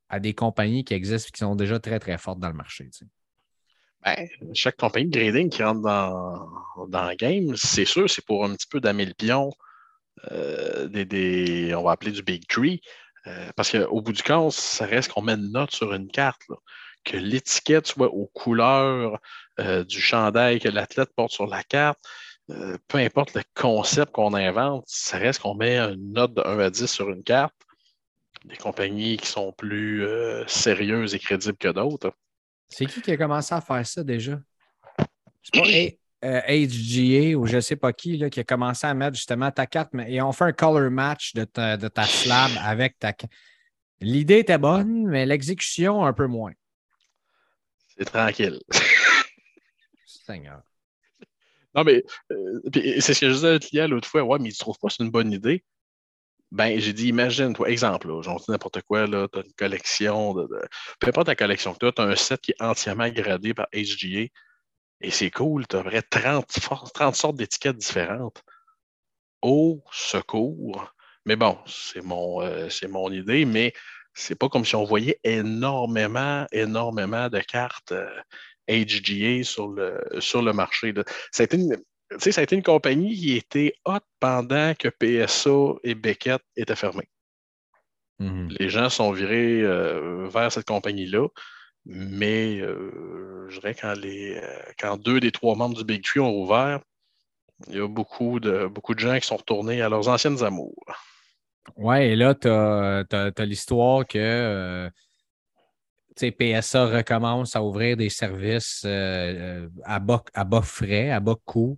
[0.07, 2.89] à des compagnies qui existent et qui sont déjà très, très fortes dans le marché.
[4.03, 8.53] Ben, chaque compagnie de grading qui rentre dans, le game, c'est sûr, c'est pour un
[8.55, 9.51] petit peu damer le pion
[10.31, 12.81] euh, des, on va appeler du Big Tree.
[13.27, 16.43] Euh, parce qu'au bout du compte, ça reste qu'on met une note sur une carte.
[17.03, 19.19] que l'étiquette soit aux couleurs
[19.57, 21.99] du chandail que l'athlète porte sur la carte,
[22.51, 26.59] euh, peu importe le concept qu'on invente, ça reste qu'on met une note de 1
[26.59, 27.55] à 10 sur une carte.
[28.45, 32.13] Des compagnies qui sont plus euh, sérieuses et crédibles que d'autres.
[32.69, 34.39] C'est qui qui a commencé à faire ça déjà?
[35.41, 35.67] C'est pas
[36.21, 39.51] HGA euh, ou je ne sais pas qui là, qui a commencé à mettre justement
[39.51, 43.13] ta carte et on fait un color match de ta, de ta slab avec ta
[43.13, 43.31] carte.
[44.01, 46.53] L'idée était bonne, mais l'exécution un peu moins.
[47.97, 48.59] C'est tranquille.
[50.05, 50.61] Seigneur.
[51.75, 52.61] Non, mais euh,
[52.99, 54.23] c'est ce que je disais à client l'autre fois.
[54.23, 55.63] Ouais, mais tu ne trouves pas que c'est une bonne idée?
[56.51, 60.47] Ben, j'ai dit, imagine, toi, exemple, j'en dis n'importe quoi, tu as une collection de,
[60.99, 63.53] Peu importe ta collection que tu as, tu as un set qui est entièrement gradé
[63.53, 64.27] par HGA.
[65.01, 66.47] Et c'est cool, tu as vrai 30,
[66.93, 68.43] 30 sortes d'étiquettes différentes.
[69.41, 70.93] Au secours.
[71.25, 73.73] Mais bon, c'est mon, euh, mon idée, mais
[74.13, 77.93] c'est pas comme si on voyait énormément, énormément de cartes
[78.69, 80.93] HGA sur le, sur le marché.
[81.31, 81.77] Ça a, été une,
[82.17, 87.09] ça a été une compagnie qui était hot pendant que PSA et Beckett étaient fermés.
[88.19, 88.57] Mm-hmm.
[88.59, 89.61] Les gens sont virés
[90.29, 91.27] vers cette compagnie-là.
[91.85, 94.41] Mais euh, je dirais quand, les, euh,
[94.79, 96.79] quand deux des trois membres du Big Tree ont ouvert,
[97.67, 100.83] il y a beaucoup de, beaucoup de gens qui sont retournés à leurs anciennes amours.
[101.77, 104.89] Ouais, et là, tu as, l'histoire que euh,
[106.15, 111.77] PSA recommence à ouvrir des services à, bas, à bas frais, à bas coût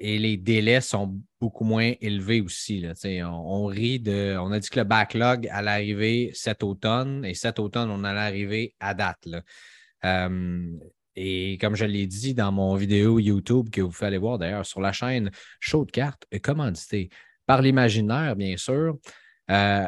[0.00, 2.84] et les délais sont beaucoup moins élevés aussi.
[3.22, 4.36] on, rit de.
[4.40, 8.18] On a dit que le backlog allait arriver cet automne et cet automne, on allait
[8.18, 9.28] arriver à date.
[10.04, 10.72] Euh,
[11.16, 14.64] et comme je l'ai dit dans mon vidéo YouTube que vous pouvez aller voir d'ailleurs
[14.64, 17.10] sur la chaîne Show de cartes, commandité
[17.44, 18.96] par l'imaginaire, bien sûr.
[19.50, 19.86] Euh,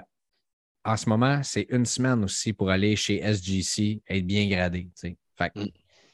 [0.85, 4.89] en ce moment, c'est une semaine aussi pour aller chez SGC être bien gradé.
[5.41, 5.67] Mm.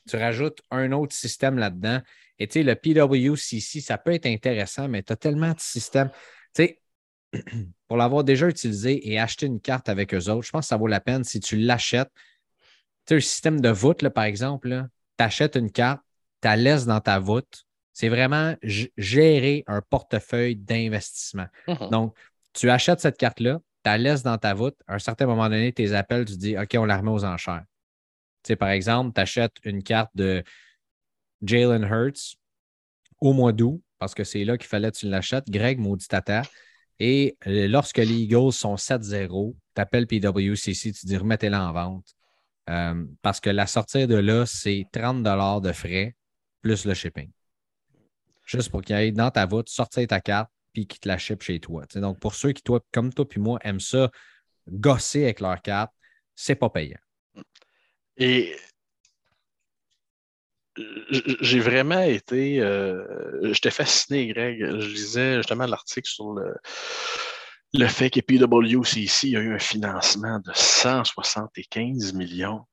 [0.08, 2.00] Tu rajoutes un autre système là-dedans
[2.38, 6.10] et tu sais, le PWCC, ça peut être intéressant, mais tu as tellement de systèmes.
[6.54, 6.80] Tu sais,
[7.88, 10.76] pour l'avoir déjà utilisé et acheter une carte avec eux autres, je pense que ça
[10.76, 12.10] vaut la peine si tu l'achètes.
[13.06, 14.86] Tu sais, un système de voûte, là, par exemple,
[15.18, 16.00] tu achètes une carte,
[16.40, 17.64] tu la laisses dans ta voûte.
[17.92, 18.54] C'est vraiment
[18.96, 21.46] gérer un portefeuille d'investissement.
[21.90, 22.16] Donc,
[22.52, 24.76] tu achètes cette carte-là, la laisses dans ta voûte.
[24.86, 27.64] À un certain moment donné, tes appels, tu dis OK, on la remet aux enchères.
[28.58, 30.42] Par exemple, tu achètes une carte de
[31.42, 32.36] Jalen Hurts
[33.20, 35.50] au mois d'août, parce que c'est là qu'il fallait que tu l'achètes.
[35.50, 36.42] Greg, maudit tata.
[37.00, 42.06] Et euh, lorsque les Eagles sont 7-0, tu appelles PWCC, tu dis remettez-la en vente.
[42.70, 46.14] Euh, parce que la sortie de là, c'est 30 de frais
[46.60, 47.30] plus le shipping.
[48.44, 50.50] Juste pour qu'il aille dans ta voûte, sortir ta carte,
[50.86, 51.84] qu'il te la chez toi.
[51.94, 54.10] donc, pour ceux qui, toi, comme toi puis moi, aiment ça,
[54.68, 55.92] gosser avec leur carte,
[56.34, 56.98] c'est pas payant.
[58.16, 58.54] Et
[61.40, 62.60] j'ai vraiment été.
[62.60, 64.58] Euh, j'étais fasciné, Greg.
[64.60, 66.54] Je lisais justement l'article sur le,
[67.74, 72.64] le fait que PWCC a eu un financement de 175 millions.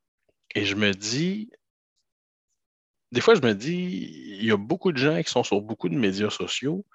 [0.53, 1.49] Et je me dis.
[3.11, 5.89] Des fois, je me dis, il y a beaucoup de gens qui sont sur beaucoup
[5.89, 6.85] de médias sociaux.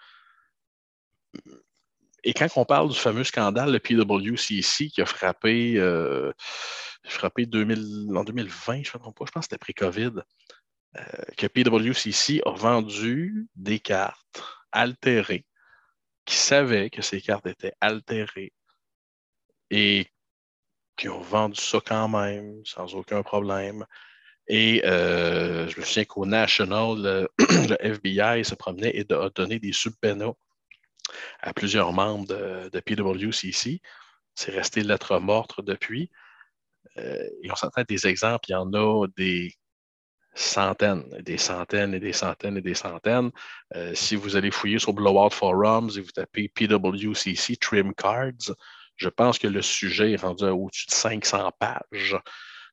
[2.25, 6.33] Et quand on parle du fameux scandale de PWCC qui a frappé, euh,
[7.05, 10.13] frappé 2000, en 2020, je ne sais pas, je pense que c'était pré-COVID,
[10.99, 11.03] euh,
[11.37, 15.47] que PWCC a vendu des cartes altérées,
[16.27, 18.53] qui savaient que ces cartes étaient altérées
[19.71, 20.07] et
[20.97, 23.87] qui ont vendu ça quand même, sans aucun problème.
[24.47, 29.73] Et euh, je me souviens qu'au National, le, FBI se promenait et a donné des
[29.73, 30.35] subpoenas
[31.41, 33.81] à plusieurs membres de, PWCC.
[34.35, 36.11] C'est resté lettre morte depuis.
[36.99, 38.47] Euh, et on s'entend des exemples.
[38.49, 39.55] Il y en a des
[40.35, 43.31] centaines, des centaines et des centaines et des centaines.
[43.75, 48.55] Euh, si vous allez fouiller sur Blowout Forums et vous tapez PWCC Trim Cards,
[48.97, 52.17] je pense que le sujet est rendu au-dessus de 500 pages.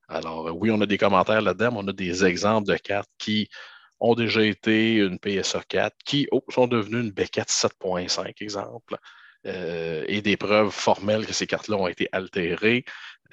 [0.10, 3.50] Alors, oui, on a des commentaires là-dedans, mais on a des exemples de cartes qui
[4.00, 8.98] ont déjà été une PSA 4, qui oh, sont devenues une B4 7.5, exemple.
[9.46, 12.84] Euh, et des preuves formelles que ces cartes-là ont été altérées.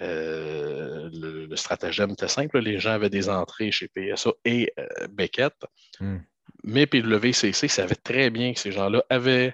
[0.01, 2.61] Euh, le, stratagème était simple.
[2.61, 5.55] Les gens avaient des entrées chez PSA et euh, Beckett.
[6.01, 6.19] Hmm.
[6.63, 9.53] Mais PWCC savait très bien que ces gens-là avaient.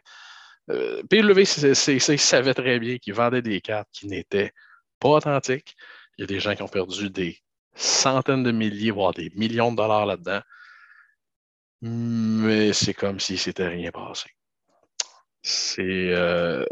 [0.68, 4.52] PWCC savait très bien qu'ils vendaient des cartes qui n'étaient
[5.00, 5.74] pas authentiques.
[6.16, 7.38] Il y a des gens qui ont perdu des
[7.74, 10.40] centaines de milliers, voire des millions de dollars là-dedans.
[11.82, 14.30] Mais c'est comme si c'était rien passé.
[15.78, 16.64] Euh,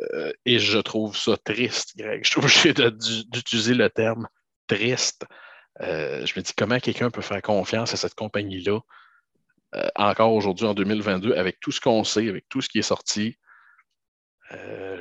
[0.44, 2.23] et je trouve ça triste, Greg.
[2.25, 4.29] Je suis obligé d'utiliser le terme
[4.66, 5.25] triste.
[5.81, 8.81] Euh, je me dis comment quelqu'un peut faire confiance à cette compagnie-là
[9.75, 12.83] euh, encore aujourd'hui en 2022 avec tout ce qu'on sait, avec tout ce qui est
[12.83, 13.37] sorti?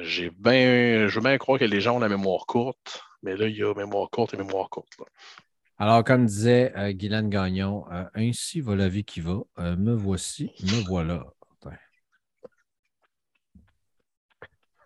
[0.02, 3.48] j'ai bien, je veux bien croire que les gens ont la mémoire courte, mais là,
[3.48, 4.92] il y a mémoire courte et mémoire courte.
[5.78, 7.86] Alors, comme disait Guylaine Gagnon,
[8.16, 9.44] ainsi va la vie qui va.
[9.58, 11.26] me voici, me voilà.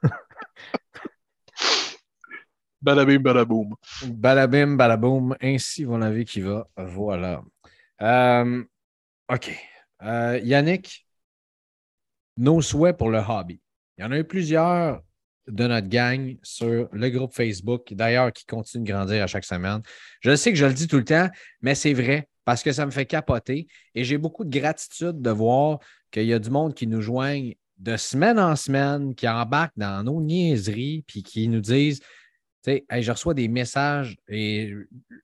[2.82, 3.76] Balabim, balaboum.
[4.08, 5.36] Balabim, balaboum.
[5.42, 6.68] Ainsi va la vie qui va.
[6.78, 7.44] Voilà.
[8.02, 8.64] Euh,
[9.30, 9.52] OK.
[10.02, 11.06] Euh, Yannick,
[12.38, 13.62] nos souhaits pour le hobby.
[13.98, 15.02] Il y en a eu plusieurs
[15.48, 19.82] de notre gang sur le groupe Facebook, d'ailleurs, qui continue de grandir à chaque semaine.
[20.22, 21.30] Je sais que je le dis tout le temps,
[21.62, 25.30] mais c'est vrai parce que ça me fait capoter et j'ai beaucoup de gratitude de
[25.30, 25.80] voir
[26.12, 30.04] qu'il y a du monde qui nous joigne de semaine en semaine, qui embarque dans
[30.04, 32.00] nos niaiseries puis qui nous disent
[32.64, 34.74] Tu sais, je reçois des messages et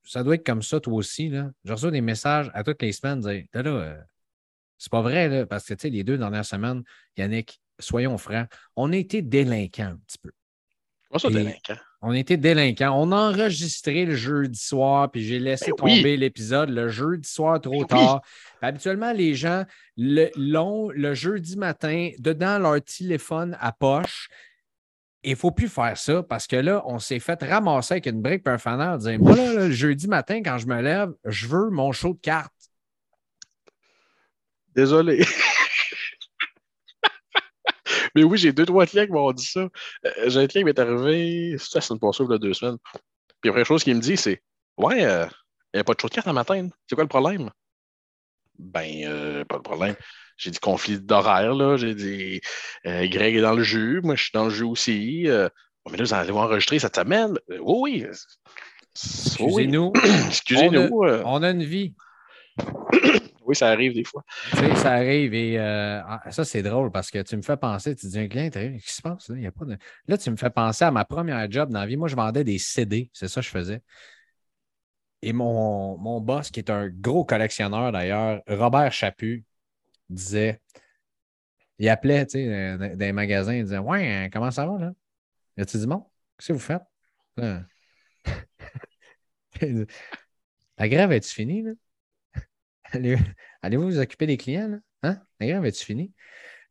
[0.03, 1.29] ça doit être comme ça, toi aussi.
[1.29, 1.51] Là.
[1.63, 3.19] Je reçois des messages à toutes les semaines.
[3.19, 3.97] Dire, là, euh,
[4.77, 6.83] c'est pas vrai, là, parce que les deux dernières semaines,
[7.17, 10.31] Yannick, soyons francs, on a été délinquants un petit peu.
[11.11, 11.77] Moi, ça, délinquant.
[12.01, 12.91] On était délinquants.
[13.01, 15.95] On a enregistré le jeudi soir, puis j'ai laissé Ben oui.
[15.97, 18.21] tomber l'épisode le jeudi soir trop Ben tard.
[18.61, 19.63] Habituellement, les gens
[19.95, 24.27] le- l'ont le jeudi matin dedans leur téléphone à poche.
[25.23, 28.21] Il ne faut plus faire ça parce que là, on s'est fait ramasser avec une
[28.21, 28.97] brique et un faneur.
[28.99, 32.19] Dire, moi, là, le jeudi matin, quand je me lève, je veux mon show de
[32.19, 32.51] cartes.
[34.75, 35.25] Désolé.
[38.17, 39.59] Mais oui, j'ai deux, trois clients qui m'ont dit ça.
[39.59, 42.53] Euh, j'ai un client qui m'est arrivé, ça, c'est une passée il y a deux
[42.53, 42.77] semaines.
[43.41, 44.41] Puis la première chose qu'il me dit, c'est
[44.75, 45.27] Ouais, euh,
[45.71, 46.67] il n'y a pas de show de carte le matin.
[46.87, 47.51] C'est quoi le problème?
[48.57, 49.95] Ben, euh, pas de problème.
[50.35, 51.77] J'ai dit conflit d'horaire, là.
[51.77, 52.41] J'ai dit
[52.87, 55.27] euh, Greg est dans le jeu, moi je suis dans le jeu aussi.
[55.91, 57.37] Mais là, vous allez enregistrer cette semaine.
[57.51, 58.03] Euh, oui.
[58.95, 59.93] Excusez-nous,
[60.27, 60.89] Excusez-nous.
[61.23, 61.93] on a une vie.
[63.47, 64.25] Oui, ça arrive des fois.
[64.51, 67.55] Tu sais, ça arrive et euh, ah, ça, c'est drôle parce que tu me fais
[67.55, 69.29] penser, tu dis un client, qu'est-ce qui se passe?
[69.29, 69.37] Là?
[69.37, 69.77] Il y a pas de...
[70.07, 71.95] là, tu me fais penser à ma première job dans la vie.
[71.95, 73.81] Moi, je vendais des CD, c'est ça que je faisais.
[75.21, 79.45] Et mon, mon boss, qui est un gros collectionneur d'ailleurs, Robert Chaput,
[80.09, 80.61] disait,
[81.79, 84.77] il appelait tu sais, euh, dans dans les magasins, il disait Ouais, comment ça va
[84.79, 84.93] là?
[85.57, 86.03] Y a-tu du monde?
[86.37, 86.83] Qu'est-ce que vous faites?
[90.77, 91.61] La grève est-tu finie?
[91.63, 91.71] Là?
[92.91, 93.17] Allez-
[93.61, 94.79] Allez-vous vous occuper des clients?
[95.03, 95.17] Là?
[95.41, 95.71] Hein?
[95.73, 96.13] Finie?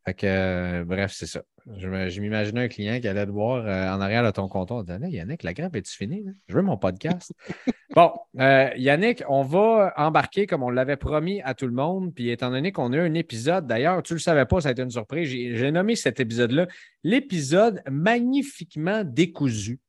[0.04, 1.42] Fait que, euh, bref, c'est ça.
[1.76, 4.82] Je, m'imaginais un client qui allait te voir euh, en arrière de ton comptoir.
[4.82, 6.22] Il disait, Là, Yannick, la grève est-tu finie?
[6.22, 6.30] là?
[6.46, 7.32] Je veux mon podcast.
[7.96, 12.14] bon, euh, Yannick, on va embarquer comme on l'avait promis à tout le monde.
[12.14, 14.68] Puis étant donné qu'on a eu un épisode, d'ailleurs, tu ne le savais pas, ça
[14.68, 15.28] a été une surprise.
[15.28, 16.68] J'ai j'ai nommé cet épisode-là
[17.02, 19.80] l'épisode magnifiquement décousu.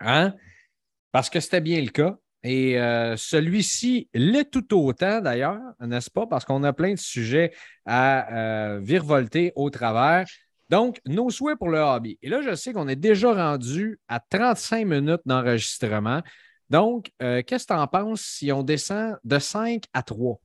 [0.00, 0.34] Hein?
[1.12, 2.18] Parce que c'était bien le cas.
[2.44, 6.26] Et euh, celui-ci l'est tout autant, d'ailleurs, n'est-ce pas?
[6.26, 7.52] Parce qu'on a plein de sujets
[7.86, 10.26] à euh, virevolter au travers.
[10.68, 12.18] Donc, nos souhaits pour le hobby.
[12.22, 16.22] Et là, je sais qu'on est déjà rendu à 35 minutes d'enregistrement.
[16.68, 20.40] Donc, euh, qu'est-ce que tu en penses si on descend de 5 à 3?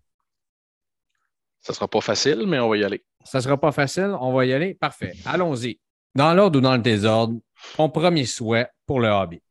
[1.61, 3.03] Ça sera pas facile, mais on va y aller.
[3.23, 4.73] Ça ne sera pas facile, on va y aller.
[4.75, 5.13] Parfait.
[5.25, 5.79] Allons-y.
[6.13, 7.39] Dans l'ordre ou dans le désordre,
[7.75, 9.41] ton premier souhait pour le hobby.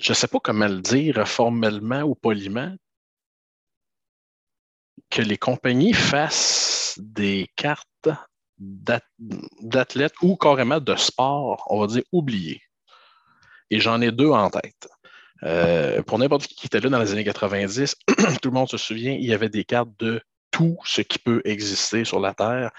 [0.00, 2.74] Je ne sais pas comment le dire formellement ou poliment,
[5.10, 8.08] que les compagnies fassent des cartes
[8.58, 12.62] d'at- d'athlètes ou carrément de sport, on va dire, oubliées.
[13.70, 14.88] Et j'en ai deux en tête.
[15.42, 17.96] Euh, pour n'importe qui qui était là dans les années 90,
[18.42, 21.40] tout le monde se souvient, il y avait des cartes de tout ce qui peut
[21.44, 22.70] exister sur la Terre.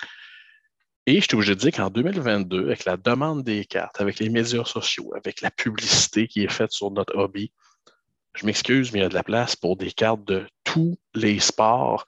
[1.12, 4.30] Et je suis obligé de dire qu'en 2022, avec la demande des cartes, avec les
[4.30, 7.52] médias sociaux, avec la publicité qui est faite sur notre hobby,
[8.34, 11.42] je m'excuse, mais il y a de la place pour des cartes de tous les
[11.42, 12.08] sports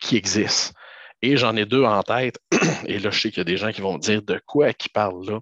[0.00, 0.72] qui existent.
[1.20, 2.38] Et j'en ai deux en tête.
[2.86, 4.88] Et là, je sais qu'il y a des gens qui vont dire de quoi qui
[4.88, 5.40] parlent là.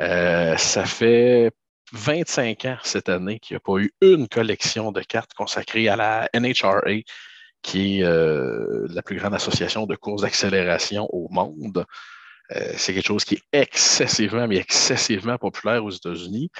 [0.00, 1.50] Euh, ça fait
[1.92, 5.96] 25 ans cette année qu'il n'y a pas eu une collection de cartes consacrée à
[5.96, 7.00] la NHRA,
[7.64, 11.86] qui est euh, la plus grande association de courses d'accélération au monde.
[12.52, 16.50] Euh, c'est quelque chose qui est excessivement, mais excessivement populaire aux États-Unis.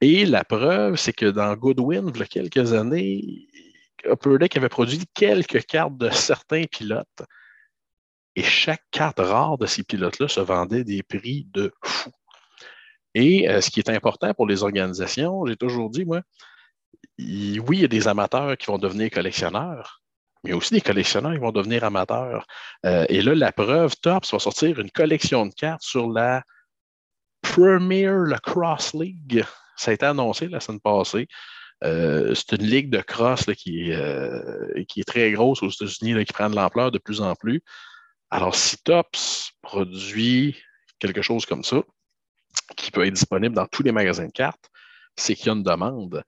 [0.00, 3.48] Et la preuve, c'est que dans Goodwin, il y a quelques années,
[4.06, 7.22] Upper Deck avait produit quelques cartes de certains pilotes.
[8.36, 12.10] Et chaque carte rare de ces pilotes-là se vendait des prix de fou.
[13.14, 16.22] Et euh, ce qui est important pour les organisations, j'ai toujours dit, moi,
[17.18, 20.01] oui, il y a des amateurs qui vont devenir collectionneurs,
[20.42, 22.46] mais il y a aussi des collectionneurs qui vont devenir amateurs.
[22.84, 26.42] Euh, et là, la preuve, Tops va sortir une collection de cartes sur la
[27.42, 29.44] Premier Lacrosse League.
[29.76, 31.28] Ça a été annoncé la semaine passée.
[31.84, 36.24] Euh, c'est une ligue de cross qui, est, euh, qui est très grosse aux États-Unis,
[36.24, 37.62] qui prend de l'ampleur de plus en plus.
[38.30, 40.56] Alors, si Tops produit
[40.98, 41.82] quelque chose comme ça,
[42.76, 44.70] qui peut être disponible dans tous les magasins de cartes,
[45.16, 46.22] c'est qu'il y a une demande.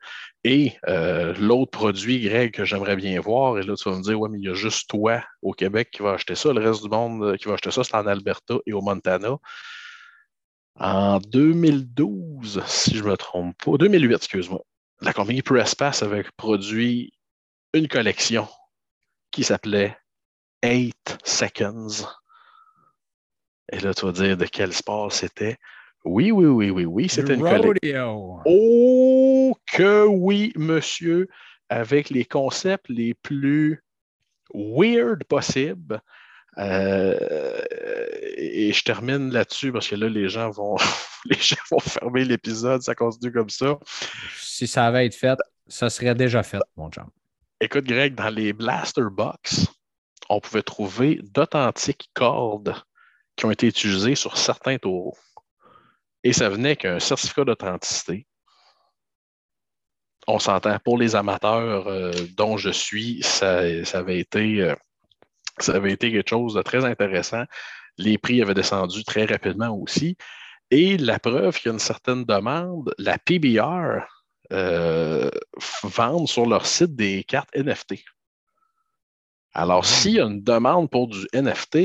[0.45, 4.20] Et euh, l'autre produit, Greg, que j'aimerais bien voir, et là, tu vas me dire,
[4.20, 6.53] ouais, mais il y a juste toi au Québec qui va acheter ça.
[6.53, 9.37] Le reste du monde euh, qui va acheter ça, c'est en Alberta et au Montana.
[10.76, 14.61] En 2012, si je ne me trompe pas, 2008, excuse-moi,
[15.01, 17.12] la compagnie PressPass avait produit
[17.72, 18.49] une collection
[19.30, 19.97] qui s'appelait
[20.64, 22.07] 8 Seconds.
[23.72, 25.57] Et là, tu vas dire de quel sport c'était.
[26.05, 27.46] Oui, oui, oui, oui, oui, c'était une.
[27.46, 28.40] Rodeo.
[28.44, 31.28] Oh que oui, monsieur,
[31.68, 33.82] avec les concepts les plus
[34.52, 36.00] weird possibles.
[36.59, 37.62] Euh,
[38.36, 40.76] et je termine là-dessus parce que là, les gens vont,
[41.24, 43.78] les gens vont fermer l'épisode, ça continue comme ça.
[44.38, 47.09] Si ça avait été fait, ça serait déjà fait, mon chum.
[47.61, 49.66] Écoute, Greg, dans les Blaster Box,
[50.28, 52.74] on pouvait trouver d'authentiques cordes
[53.36, 55.16] qui ont été utilisées sur certains taureaux.
[56.24, 58.26] Et ça venait avec un certificat d'authenticité.
[60.26, 63.60] On s'entend, pour les amateurs euh, dont je suis, ça,
[63.92, 64.74] avait été, euh,
[65.58, 67.44] ça avait été quelque chose de très intéressant.
[67.98, 70.16] Les prix avaient descendu très rapidement aussi.
[70.70, 74.00] Et la preuve qu'il y a une certaine demande, la PBR
[74.52, 75.30] euh,
[75.82, 78.02] vend sur leur site des cartes NFT.
[79.52, 79.86] Alors, ah.
[79.86, 81.76] s'il y a une demande pour du NFT,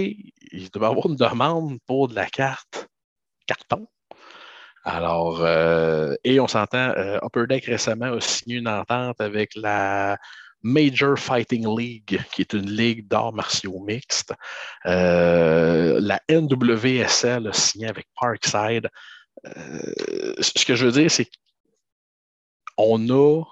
[0.53, 2.87] il doit y avoir une demande pour de la carte
[3.45, 3.85] carton.
[4.84, 10.17] Alors, euh, et on s'entend, euh, Upper Deck récemment a signé une entente avec la
[10.63, 14.34] Major Fighting League, qui est une ligue d'arts martiaux mixtes.
[14.86, 18.89] Euh, la NWSL a signé avec Parkside.
[19.45, 21.27] ce que je veux dire, c'est
[22.77, 23.43] qu'on a,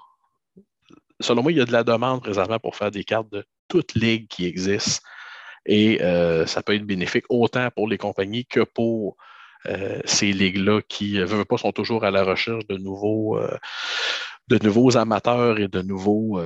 [1.20, 3.94] selon moi, il y a de la demande présentement pour faire des cartes de toutes
[3.94, 5.02] ligues qui existent.
[5.66, 5.98] Et
[6.46, 9.16] ça peut être bénéfique autant pour les compagnies que pour
[10.04, 13.56] ces ligues-là qui, euh, pas, sont toujours à la recherche de nouveaux, euh,
[14.48, 16.40] de nouveaux amateurs et de nouveaux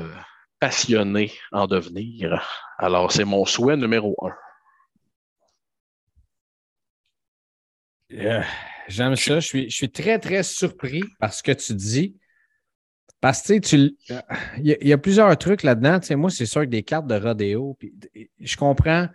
[0.58, 2.42] passionnés en devenir.
[2.78, 4.32] Alors, c'est mon souhait numéro un.
[8.88, 9.40] J'aime ça.
[9.40, 12.16] Je suis, je suis très, très surpris par ce que tu dis.
[13.20, 13.96] Parce que tu
[14.58, 16.00] il y, a plusieurs trucs là-dedans.
[16.16, 17.78] moi, c'est sûr que des cartes de rodéo,
[18.40, 19.06] je comprends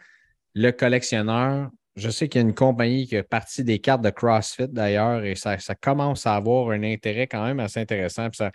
[0.56, 4.12] le collectionneur, je sais qu'il y a une compagnie qui a parti des cartes de
[4.12, 8.30] CrossFit d'ailleurs et ça, commence à avoir un intérêt quand même assez intéressant.
[8.32, 8.50] Ce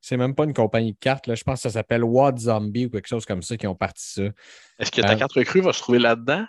[0.00, 1.26] c'est même pas une compagnie de cartes.
[1.26, 1.34] Là.
[1.34, 4.04] Je pense que ça s'appelle What Zombie ou quelque chose comme ça qui ont parti
[4.12, 4.22] ça.
[4.78, 6.44] Est-ce que ta euh, carte recrue va se trouver là-dedans?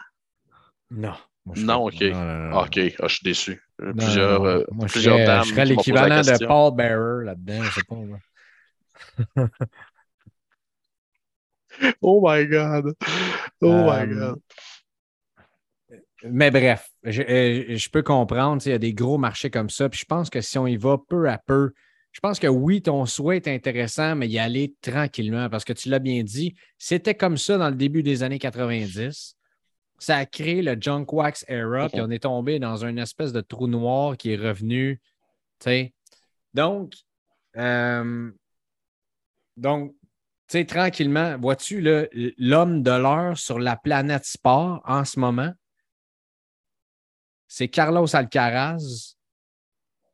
[0.91, 1.15] Non.
[1.55, 2.01] non, OK.
[2.01, 3.63] OK, ah, je suis déçu.
[3.77, 5.43] plusieurs, euh, plusieurs dames.
[5.45, 7.63] Je serais l'équivalent de Paul Bearer là-dedans.
[7.63, 7.95] Je sais pas.
[12.01, 12.95] oh my God.
[13.61, 14.41] Oh my euh, God.
[16.23, 19.89] Mais bref, je, euh, peux comprendre, il y a des gros marchés comme ça.
[19.89, 21.71] Puis je pense que si on y va peu à peu,
[22.11, 25.89] je pense que oui, ton souhait est intéressant, mais y aller tranquillement parce que tu
[25.89, 29.35] l'as bien dit, c'était comme ça dans le début des années 90.
[29.99, 33.41] Ça a créé le junk wax era, puis on est tombé dans une espèce de
[33.41, 35.01] trou noir qui est revenu.
[36.53, 36.93] Donc,
[37.57, 38.31] euh,
[39.57, 39.93] donc,
[40.47, 41.81] tu sais, tranquillement, vois-tu
[42.37, 45.53] l'homme de l'heure sur la planète sport en ce moment?
[47.49, 49.15] C'est Carlos Alcaraz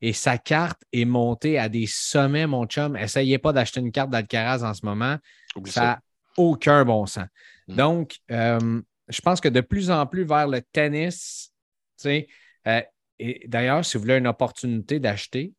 [0.02, 2.96] et sa carte est montée à des sommets, mon chum.
[2.96, 5.18] Essayez pas d'acheter une carte d'Alcaraz en ce moment.
[5.66, 6.02] ça n'a
[6.38, 7.28] aucun bon sens.
[7.68, 7.76] Hmm.
[7.76, 11.52] Donc, euh, je pense que de plus en plus vers le tennis,
[11.98, 12.28] tu sais,
[12.68, 12.82] euh,
[13.20, 15.54] et d'ailleurs, si vous voulez une opportunité d'acheter,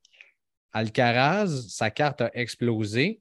[0.72, 3.20] Alcaraz, sa carte a explosé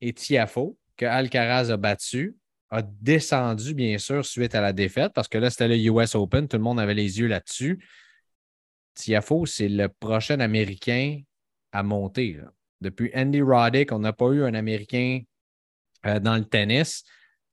[0.00, 2.36] et Tiafo, que Alcaraz a battu,
[2.70, 6.48] a descendu, bien sûr, suite à la défaite, parce que là, c'était le US Open,
[6.48, 7.84] tout le monde avait les yeux là-dessus.
[8.94, 11.20] Tiafo, c'est le prochain Américain
[11.72, 12.38] à monter.
[12.80, 15.20] Depuis Andy Roddick, on n'a pas eu un Américain
[16.06, 17.04] euh, dans le tennis.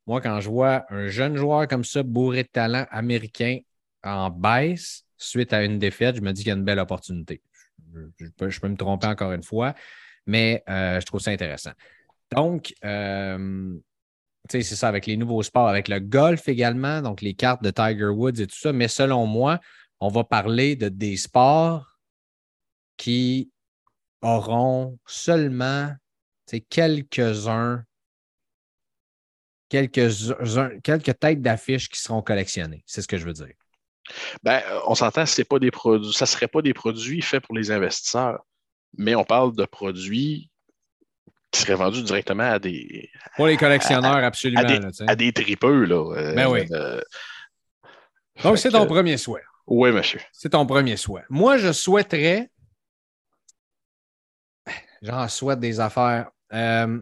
[0.07, 3.59] Moi, quand je vois un jeune joueur comme ça, bourré de talent américain
[4.03, 7.41] en baisse suite à une défaite, je me dis qu'il y a une belle opportunité.
[8.19, 8.27] Je,
[8.59, 9.73] peux, me tromper encore une fois,
[10.25, 11.71] mais euh, je trouve ça intéressant.
[12.31, 13.77] Donc, euh,
[14.51, 18.05] c'est ça avec les nouveaux sports, avec le golf également, donc les cartes de Tiger
[18.05, 18.73] Woods et tout ça.
[18.73, 19.59] Mais selon moi,
[19.99, 21.97] on va parler de des sports
[22.97, 23.51] qui
[24.21, 25.91] auront seulement
[26.69, 27.83] quelques-uns,
[29.69, 30.09] quelques,
[30.83, 32.83] quelques têtes d'affiches qui seront collectionnées.
[32.85, 33.53] C'est ce que je veux dire.
[34.43, 37.55] Ben, on s'entend, c'est pas des produits, ça ne serait pas des produits faits pour
[37.55, 38.45] les investisseurs,
[38.97, 40.50] mais on parle de produits
[41.51, 43.09] qui serait vendu directement à des.
[43.35, 44.63] Pour les collectionneurs, absolument.
[45.07, 46.15] À des, tripeux, là.
[46.15, 46.65] Euh, ben oui.
[46.71, 47.01] Euh,
[48.43, 49.43] Donc, c'est ton premier souhait.
[49.67, 50.21] Oui, monsieur.
[50.31, 51.23] C'est ton premier souhait.
[51.29, 52.49] Moi, je souhaiterais.
[55.01, 56.31] J'en souhaite des affaires.
[56.53, 56.99] Euh,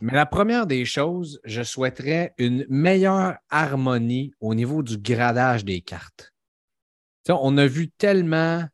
[0.00, 5.80] mais la première des choses, je souhaiterais une meilleure harmonie au niveau du gradage des
[5.80, 6.32] cartes.
[7.28, 8.64] on a vu tellement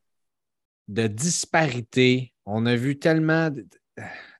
[0.88, 3.50] de disparités on a vu tellement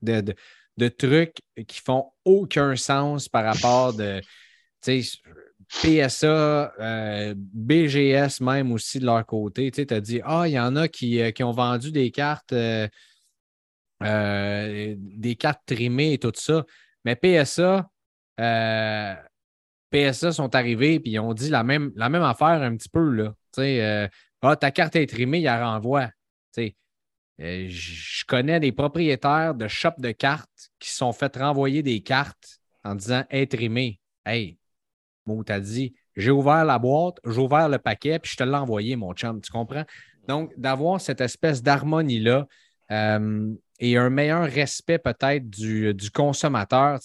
[0.02, 1.36] de, trucs
[1.66, 4.20] qui font aucun sens par rapport de
[5.72, 9.70] PSA, euh, BGS même aussi de leur côté.
[9.70, 12.88] Tu as dit, ah, il y en a qui, euh, ont vendu des cartes, euh,
[14.02, 16.64] des cartes trimées et tout ça.
[17.04, 17.88] Mais PSA,
[19.90, 23.10] PSA sont arrivés et ils ont dit la même, affaire un petit peu.
[23.10, 23.34] Là.
[24.42, 26.10] Ah, ta carte est trimée, il la renvoie.
[27.40, 32.60] Euh, je connais des propriétaires de shops de cartes qui sont fait renvoyer des cartes
[32.84, 34.00] en disant être trimé.
[34.24, 34.58] Hey,
[35.26, 38.54] Mo, t'as dit, j'ai ouvert la boîte, j'ai ouvert le paquet, puis je te l'ai
[38.54, 39.40] envoyé, mon chum.
[39.40, 39.84] Tu comprends?
[40.28, 42.46] Donc, d'avoir cette espèce d'harmonie-là
[42.90, 47.00] euh, et un meilleur respect peut-être du, du consommateur.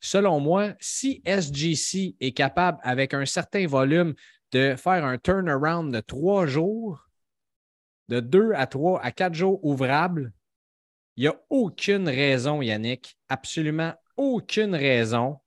[0.00, 4.14] Selon moi, si SGC est capable, avec un certain volume,
[4.52, 7.03] de faire un turnaround de trois jours,
[8.08, 10.32] de deux à trois à quatre jours ouvrables,
[11.16, 15.38] il n'y a aucune raison, Yannick, absolument aucune raison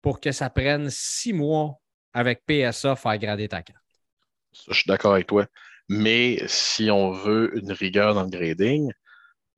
[0.00, 1.80] pour que ça prenne six mois
[2.12, 3.78] avec PSA faire grader ta carte.
[4.68, 5.46] je suis d'accord avec toi.
[5.88, 8.92] Mais si on veut une rigueur dans le grading,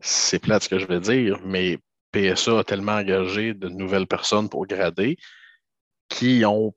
[0.01, 1.79] c'est plate ce que je vais dire, mais
[2.13, 5.17] PSA a tellement engagé de nouvelles personnes pour grader
[6.09, 6.75] qui ont,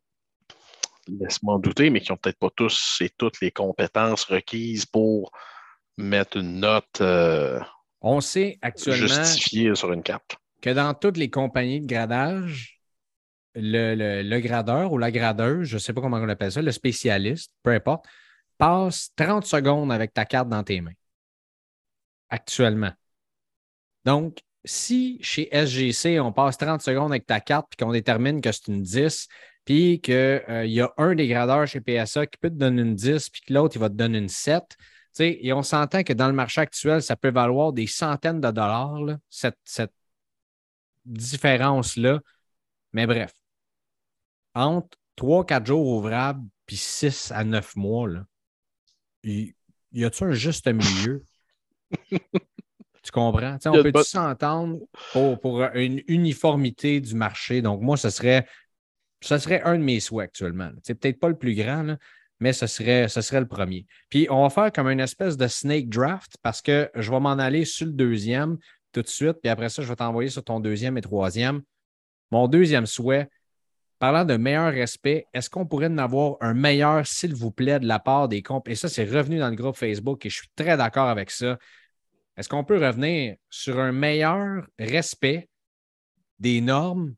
[1.19, 5.31] laisse-moi douter, mais qui n'ont peut-être pas tous et toutes les compétences requises pour
[5.97, 7.59] mettre une note euh,
[8.01, 10.37] on sait actuellement justifiée sur une carte.
[10.61, 12.79] Que dans toutes les compagnies de gradage,
[13.55, 17.51] le, gradeur ou la gradeuse, je ne sais pas comment on appelle ça, le spécialiste,
[17.63, 18.05] peu importe,
[18.57, 20.93] passe 30 secondes avec ta carte dans tes mains.
[22.29, 22.91] Actuellement.
[24.05, 28.51] Donc, si chez SGC, on passe 30 secondes avec ta carte puis qu'on détermine que
[28.51, 29.27] c'est une 10,
[29.67, 32.95] puis qu'il euh, y a un des gradeurs chez PSA qui peut te donner une
[32.95, 34.63] 10, puis que l'autre, il va te donner une 7,
[35.19, 39.17] et on s'entend que dans le marché actuel, ça peut valoir des centaines de dollars,
[39.29, 39.91] cette, cette
[41.03, 42.21] différence-là.
[42.93, 43.33] Mais bref,
[44.55, 48.25] entre 3-4 jours ouvrables puis 6 à 9 mois, là,
[49.25, 49.53] y,
[49.91, 51.25] y a-tu un juste milieu?
[52.09, 53.57] tu comprends?
[53.65, 54.79] on peut s'entendre
[55.11, 57.61] pour, une uniformité du marché?
[57.61, 58.47] Donc, moi, ce serait,
[59.21, 60.71] ce serait un de mes souhaits actuellement.
[60.83, 61.97] C'est peut-être pas le plus grand,
[62.39, 63.85] mais ce serait, ce serait le premier.
[64.09, 67.31] Puis, on va faire comme une espèce de snake draft parce que je vais m'en
[67.31, 68.57] aller sur le deuxième
[68.91, 71.61] tout de suite, puis après ça, je vais t'envoyer sur ton deuxième et troisième.
[72.31, 73.29] Mon deuxième souhait,
[73.99, 77.87] Parlant de meilleur respect, est-ce qu'on pourrait en avoir un meilleur, s'il vous plaît, de
[77.87, 78.67] la part des comptes?
[78.67, 81.57] Et ça, c'est revenu dans le groupe Facebook et je suis très d'accord avec ça.
[82.37, 85.49] Est-ce qu'on peut revenir sur un meilleur respect
[86.37, 87.15] des normes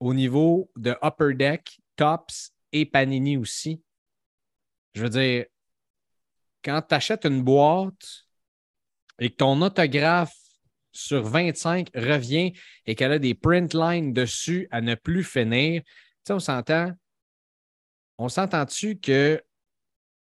[0.00, 3.82] au niveau de Upper Deck, Tops et Panini aussi?
[4.94, 5.46] Je veux dire,
[6.64, 8.26] quand tu achètes une boîte
[9.18, 10.34] et que ton autographe
[10.92, 12.52] sur 25 revient
[12.86, 15.90] et qu'elle a des print lines dessus à ne plus finir, tu
[16.26, 16.92] sais, on s'entend.
[18.18, 19.42] On s'entend-tu que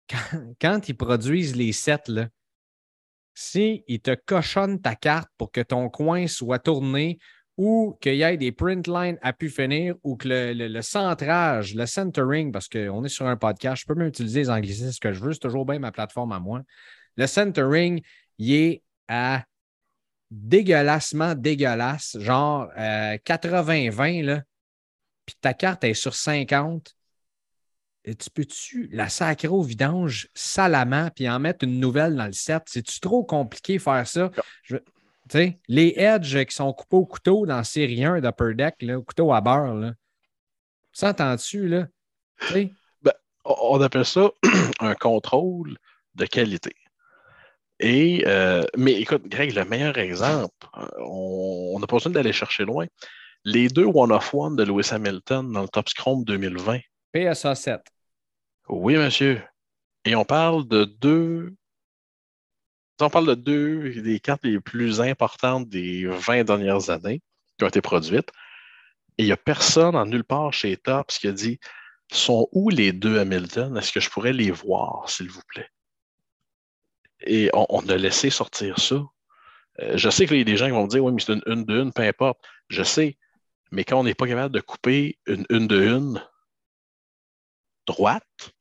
[0.61, 2.29] quand, ils produisent les sets, là,
[3.33, 7.19] si ils te cochonnent ta carte pour que ton coin soit tourné
[7.59, 11.85] ou qu'il y ait des print lines à pu finir ou que le, centrage, le
[11.85, 15.19] centering, parce qu'on est sur un podcast, je peux même utiliser les anglicismes que je
[15.19, 16.61] veux, c'est toujours bien ma plateforme à moi.
[17.17, 18.01] Le centering,
[18.37, 19.43] il est à
[20.31, 24.43] dégueulassement dégueulasse, genre 80-20, euh, là,
[25.25, 26.95] puis ta carte est sur 50,
[28.05, 32.31] et tu peux-tu la sacrer au vidange salamment puis en mettre une nouvelle dans le
[32.31, 32.63] set?
[32.67, 34.31] C'est-tu trop compliqué faire ça?
[35.33, 39.41] Les edges qui sont coupés au couteau dans série 1 d'Upper Deck, là, couteau à
[39.41, 39.93] beurre, là.
[40.91, 41.87] S'entends-tu, là?
[43.01, 43.13] Ben,
[43.45, 44.31] on appelle ça
[44.79, 45.77] un contrôle
[46.15, 46.73] de qualité.
[47.79, 52.65] Et, euh, mais écoute, Greg, le meilleur exemple, euh, on n'a pas besoin d'aller chercher
[52.65, 52.85] loin.
[53.45, 56.79] Les deux one-of-one de Lewis Hamilton dans le Top Scrum 2020.
[57.13, 57.81] PSA 7.
[58.67, 59.41] Oui, monsieur.
[60.03, 61.55] Et on parle de deux.
[63.01, 67.21] On parle de deux des cartes les plus importantes des 20 dernières années
[67.57, 68.29] qui ont été produites.
[69.17, 71.59] Et il n'y a personne en nulle part chez Tops qui a dit
[72.11, 73.77] sont où les deux Hamilton?
[73.77, 75.69] Est-ce que je pourrais les voir, s'il vous plaît?
[77.21, 79.03] Et on, a laissé sortir ça.
[79.81, 81.33] Euh, je sais qu'il y a des gens qui vont me dire Oui, mais c'est
[81.33, 82.39] une une de une, peu importe.
[82.69, 83.17] Je sais.
[83.71, 86.23] Mais quand on n'est pas capable de couper une une de une
[87.85, 88.53] droite,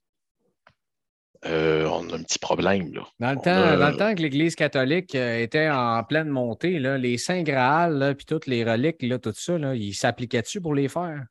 [1.48, 2.92] euh, on a un petit problème.
[2.92, 3.02] Là.
[3.18, 6.98] Dans, le temps, dans le temps que l'Église catholique euh, était en pleine montée, là,
[6.98, 10.88] les Saints Graal, puis toutes les reliques, là, tout ça, là, ils s'appliquaient-tu pour les
[10.88, 11.24] faire?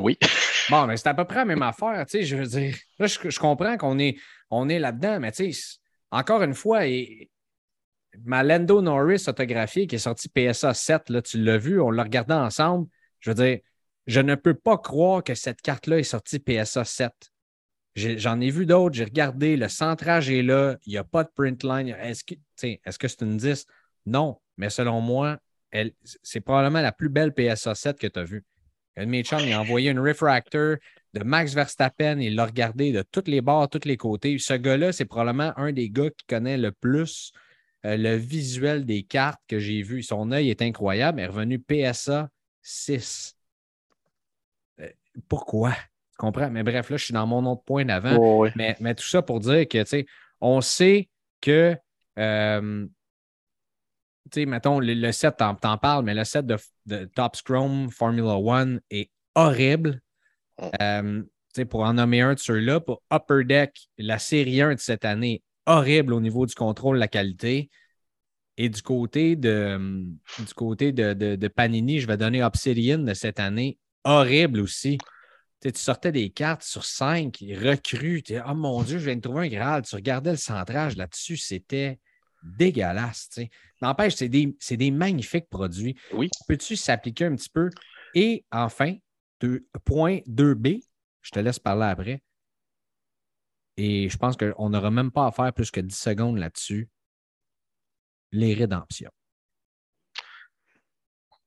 [0.00, 0.16] oui.
[0.70, 2.04] bon, mais c'est à peu près la même affaire.
[2.08, 4.16] Je veux dire, là, je, je comprends qu'on est,
[4.50, 5.78] on est là-dedans, mais tu sais,
[6.12, 7.30] encore une fois, et,
[8.24, 12.02] ma Lando Norris autographiée qui est sortie PSA 7, là, tu l'as vu, on l'a
[12.02, 12.88] regardé ensemble.
[13.20, 13.58] Je veux dire,
[14.06, 17.12] je ne peux pas croire que cette carte-là est sortie PSA 7.
[17.94, 21.30] J'en ai, vu d'autres, j'ai regardé, le centrage est là, il n'y a pas de
[21.34, 21.88] print line.
[21.88, 23.66] Est-ce que c'est une 10?
[24.06, 25.38] Non, mais selon moi,
[26.22, 28.44] c'est probablement la plus belle PSA 7 que tu as vue.
[28.96, 30.76] Un de mes il a envoyé une refractor
[31.14, 32.18] de Max Verstappen.
[32.18, 34.38] Il l'a regardé de tous les bords, tous les côtés.
[34.38, 37.32] Ce gars-là, c'est probablement un des gars qui connaît le plus
[37.84, 40.02] euh, le visuel des cartes que j'ai vu.
[40.02, 41.20] Son œil est incroyable.
[41.20, 42.28] Il est revenu PSA
[42.62, 43.34] 6.
[44.80, 44.88] Euh,
[45.28, 45.74] pourquoi?
[46.22, 46.50] Comprends?
[46.50, 48.44] Mais bref, là, je suis dans mon autre point d'avant.
[48.54, 50.06] mais, mais, tout ça pour dire que, tu sais,
[50.40, 51.08] on sait
[51.40, 51.76] que
[52.16, 52.86] euh,
[54.30, 58.80] tu sais, mettons, le, set, t'en, parles, mais le set de, Top Scrum Formula One
[58.90, 60.00] est horrible.
[60.80, 61.24] Euh,
[61.68, 65.42] pour en nommer un de ceux-là, pour Upper Deck, la série 1 de cette année,
[65.66, 67.68] horrible au niveau du contrôle de la qualité.
[68.58, 70.06] Et du côté de,
[70.38, 74.98] du côté de, Panini, je vais donner Obsidian de cette année, horrible aussi.
[75.70, 78.24] Tu sortais des cartes sur 5, recrues.
[78.46, 79.82] Oh mon Dieu, je viens de trouver un Graal.
[79.82, 82.00] Tu regardais le centrage là-dessus, c'était
[82.42, 83.38] dégueulasse.
[83.80, 85.96] N'empêche, c'est des, des, magnifiques produits.
[86.12, 86.28] Oui.
[86.48, 87.70] Peux-tu s'appliquer un petit peu?
[88.14, 88.96] Et enfin,
[89.84, 90.82] point 2B,
[91.20, 92.22] je te laisse parler après.
[93.76, 96.88] Et je pense qu'on n'aura même pas à faire plus que 10 secondes là-dessus.
[98.32, 99.10] Les rédemptions.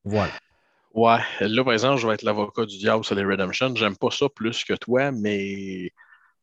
[0.04, 0.34] Voilà.
[0.96, 3.76] Ouais, là, par exemple, je vais être l'avocat du diable sur les redemptions.
[3.76, 5.92] J'aime pas ça plus que toi, mais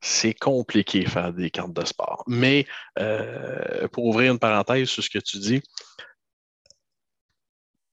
[0.03, 2.23] c'est compliqué faire des cartes de sport.
[2.27, 2.67] Mais
[2.99, 5.63] euh, pour ouvrir une parenthèse sur ce que tu dis,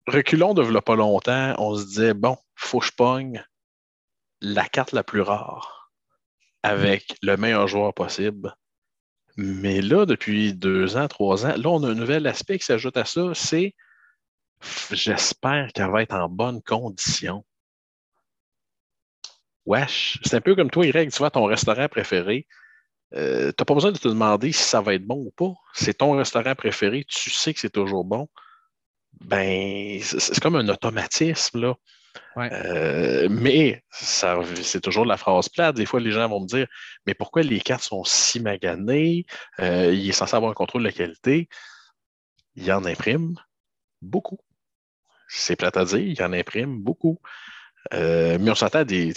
[0.07, 3.45] reculons de pas longtemps, on se disait, bon, faut que je pogne
[4.41, 5.91] la carte la plus rare
[6.63, 8.53] avec le meilleur joueur possible.
[9.37, 12.97] Mais là, depuis deux ans, trois ans, là, on a un nouvel aspect qui s'ajoute
[12.97, 13.75] à ça, c'est
[14.91, 17.45] j'espère qu'elle va être en bonne condition.
[19.65, 22.47] Wesh, c'est un peu comme toi, Greg, tu vois ton restaurant préféré.
[23.13, 25.53] Euh, tu n'as pas besoin de te demander si ça va être bon ou pas.
[25.73, 28.27] C'est ton restaurant préféré, tu sais que c'est toujours bon.
[29.21, 31.75] Ben, c'est comme un automatisme, là.
[32.37, 35.75] Euh, mais c'est toujours la phrase plate.
[35.75, 36.67] Des fois, les gens vont me dire
[37.05, 39.25] Mais pourquoi les cartes sont si maganées?
[39.59, 41.49] Euh, Il est censé avoir un contrôle de la qualité.
[42.55, 43.35] Il en imprime
[44.01, 44.39] beaucoup.
[45.29, 47.19] C'est plate à dire, il en imprime beaucoup.
[47.93, 49.13] Euh, mais on des,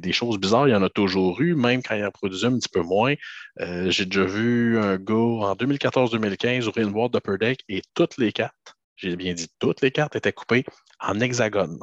[0.00, 0.68] des, choses bizarres.
[0.68, 3.14] Il y en a toujours eu, même quand il en produisait un petit peu moins.
[3.60, 8.18] Euh, j'ai déjà vu un gars en 2014-2015 ouvrir une boîte d'Upper Deck et toutes
[8.18, 10.64] les cartes, j'ai bien dit toutes les cartes, étaient coupées
[11.00, 11.78] en hexagone.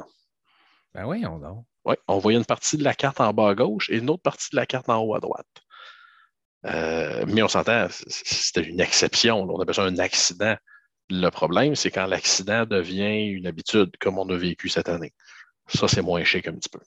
[0.94, 1.64] Ben oui, on a.
[1.84, 4.22] Oui, on voyait une partie de la carte en bas à gauche et une autre
[4.22, 5.46] partie de la carte en haut à droite.
[6.66, 9.42] Euh, mais on s'entend, c'était une exception.
[9.42, 10.56] On appelle ça un accident.
[11.10, 15.12] Le problème, c'est quand l'accident devient une habitude, comme on a vécu cette année.
[15.66, 16.80] Ça, c'est moins chic un petit peu.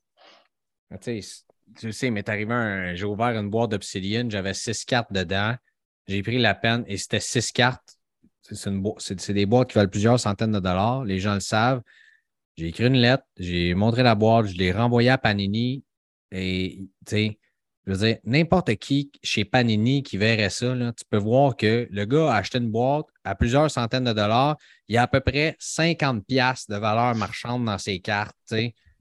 [0.92, 2.96] Ah, tu sais, m'est arrivé un.
[2.96, 5.56] J'ai ouvert une boîte d'Obsidian, j'avais six cartes dedans.
[6.08, 7.98] J'ai pris la peine et c'était six cartes.
[8.42, 11.06] C'est des boîtes qui valent plusieurs centaines de dollars.
[11.06, 11.82] Les gens le savent.
[12.58, 15.84] J'ai écrit une lettre, j'ai montré la boîte, je l'ai renvoyée à Panini.
[16.32, 17.40] Et, tu sais,
[17.86, 22.06] je veux dire, n'importe qui chez Panini qui verrait ça, tu peux voir que le
[22.06, 24.58] gars a acheté une boîte à plusieurs centaines de dollars.
[24.88, 28.38] Il y a à peu près 50 pièces de valeur marchande dans ses cartes.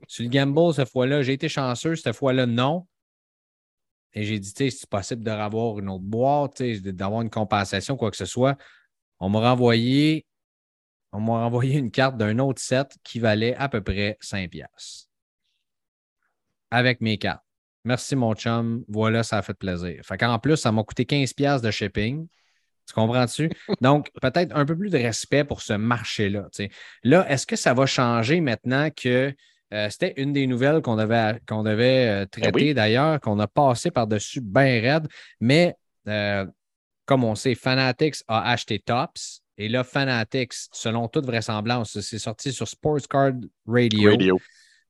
[0.09, 1.95] Sur le gamble, cette fois-là, j'ai été chanceux.
[1.95, 2.87] Cette fois-là, non.
[4.15, 8.17] Et j'ai dit, c'est possible de revoir une autre boîte, d'avoir une compensation, quoi que
[8.17, 8.57] ce soit.
[9.19, 10.27] On m'a renvoyé,
[11.13, 15.09] une carte d'un autre set qui valait à peu près 5 pièces
[16.71, 17.45] avec mes cartes.
[17.85, 18.85] Merci, mon chum.
[18.89, 20.01] Voilà, ça a fait plaisir.
[20.05, 22.27] Fait qu'en plus, ça m'a coûté 15$ de shipping.
[22.87, 23.51] Tu comprends-tu?
[23.81, 26.49] Donc, peut-être un peu plus de respect pour ce marché-là.
[27.05, 29.35] Là, est-ce que ça va changer maintenant que
[29.73, 33.47] euh, c'était une des nouvelles qu'on devait, qu'on devait euh, ben traiter d'ailleurs, qu'on a
[33.47, 35.07] passé par-dessus bien raide,
[35.41, 35.77] mais
[36.09, 36.45] euh,
[37.07, 39.43] comme on sait, Fanatics a acheté Tops.
[39.57, 43.35] Et là, Fanatics, selon toute vraisemblance, c'est sorti sur Sports Card
[43.67, 44.11] Radio.
[44.11, 44.41] Radio.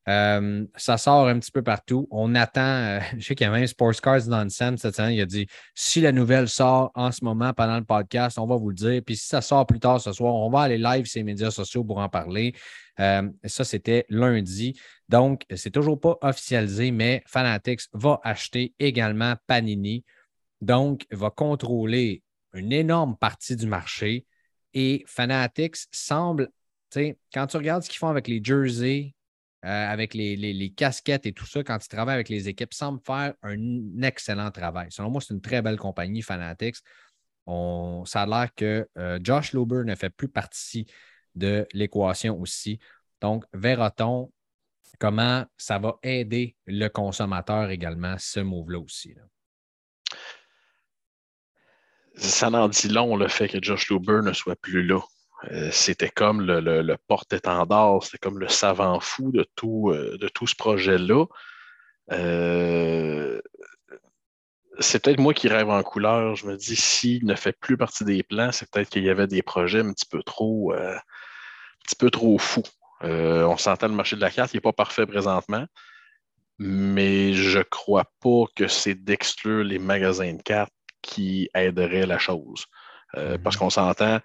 [0.09, 2.09] Euh, ça sort un petit peu partout.
[2.11, 2.61] On attend.
[2.61, 5.13] Euh, je sais qu'il y a même Sports Cars dans le cette semaine.
[5.13, 8.57] Il a dit si la nouvelle sort en ce moment pendant le podcast, on va
[8.57, 9.03] vous le dire.
[9.05, 11.51] Puis si ça sort plus tard ce soir, on va aller live sur les médias
[11.51, 12.55] sociaux pour en parler.
[12.99, 14.79] Euh, ça, c'était lundi.
[15.09, 20.05] Donc, c'est toujours pas officialisé, mais Fanatics va acheter également Panini.
[20.61, 22.23] Donc, va contrôler
[22.53, 24.27] une énorme partie du marché.
[24.75, 26.51] Et Fanatics semble,
[27.33, 29.15] quand tu regardes ce qu'ils font avec les jerseys,
[29.65, 33.35] euh, avec les, casquettes et tout ça, quand il travaille avec les équipes, semble faire
[33.43, 34.89] un excellent travail.
[34.91, 36.77] Selon moi, c'est une très belle compagnie, Fanatics.
[37.47, 40.87] On, ça a l'air que euh, Josh Lober ne fait plus partie
[41.35, 42.79] de l'équation aussi.
[43.21, 44.33] Donc, verra-t-on
[44.99, 49.15] comment ça va aider le consommateur également, ce move-là aussi.
[52.17, 55.01] Ça en dit long le fait que Josh Lober ne soit plus là.
[55.71, 61.25] C'était comme le, porte-étendard, c'était comme le savant fou de tout, de tout ce projet-là.
[64.81, 66.37] c'est peut-être moi qui rêve en couleur.
[66.37, 69.27] Je me dis, s'il ne fait plus partie des plans, c'est peut-être qu'il y avait
[69.27, 70.99] des projets un petit peu trop, un
[71.85, 72.63] petit peu trop fous.
[73.03, 75.67] on s'entend le marché de la carte, il n'est pas parfait présentement
[76.63, 82.67] mais je crois pas que c'est d'exclure les magasins de cartes qui aiderait la chose.
[83.17, 83.61] Euh, parce mhm.
[83.61, 84.19] qu'on s'entend, euh,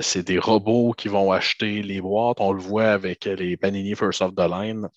[0.00, 2.38] c'est des robots qui vont acheter les boîtes.
[2.40, 4.88] On le voit avec les Panini First of the Line.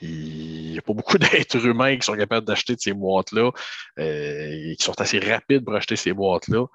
[0.00, 3.50] Il n'y a pas beaucoup d'êtres humains qui sont capables d'acheter ces boîtes-là
[3.98, 6.66] euh, et qui sont assez rapides pour acheter ces boîtes-là.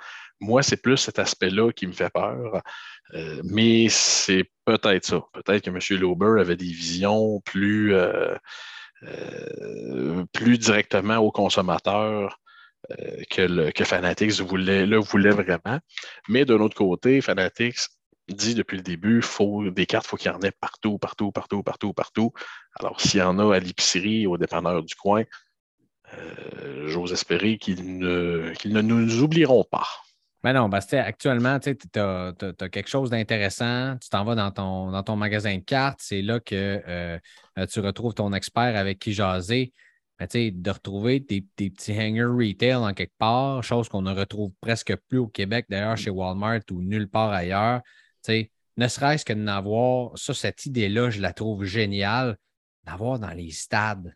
[0.41, 2.61] Moi, c'est plus cet aspect-là qui me fait peur.
[3.43, 5.21] mais c'est peut-être ça.
[5.33, 5.99] Peut-être que M.
[5.99, 7.93] Lauber avait des visions plus,
[10.31, 12.39] plus directement aux consommateurs
[12.91, 15.79] euh, que, Fanatics voulait, le voulait vraiment.
[16.27, 17.79] Mais d'un autre côté, Fanatics
[18.27, 21.63] dit depuis le début, faut, des cartes, faut qu'il y en ait partout, partout, partout,
[21.63, 22.31] partout, partout.
[22.79, 25.23] Alors, s'il y en a à l'épicerie, au dépanneur du coin,
[26.13, 29.87] euh, j'ose espérer qu'ils ne, ne nous oublieront pas.
[30.43, 32.33] Mais non, Bastien, actuellement, tu as,
[32.71, 33.97] quelque chose d'intéressant.
[34.01, 35.99] Tu t'en vas dans ton, dans ton magasin de cartes.
[36.01, 37.19] C'est là que euh,
[37.69, 39.73] tu retrouves ton expert avec qui jaser.
[40.19, 44.95] Mais de retrouver des, petits hangers retail en quelque part, chose qu'on ne retrouve presque
[45.07, 47.81] plus au Québec, d'ailleurs, chez Walmart ou nulle part ailleurs.
[48.27, 52.37] Ne serait-ce que d'avoir, ça, cette idée-là, je la trouve géniale,
[52.83, 54.13] d'avoir dans les stades.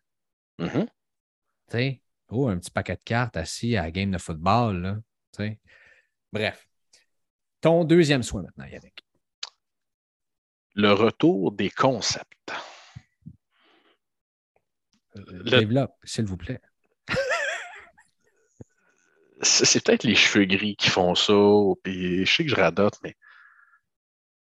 [0.59, 1.99] Mm-hmm.
[2.29, 4.81] Oh, un petit paquet de cartes assis à la game de football.
[4.81, 4.97] Là,
[6.31, 6.67] Bref.
[7.61, 8.99] Ton deuxième soin maintenant, Yannick.
[10.75, 12.51] Le retour des concepts.
[15.15, 16.61] Développe, s'il vous plaît.
[19.41, 21.33] c'est peut-être les cheveux gris qui font ça,
[21.83, 23.15] puis je sais que je radote, mais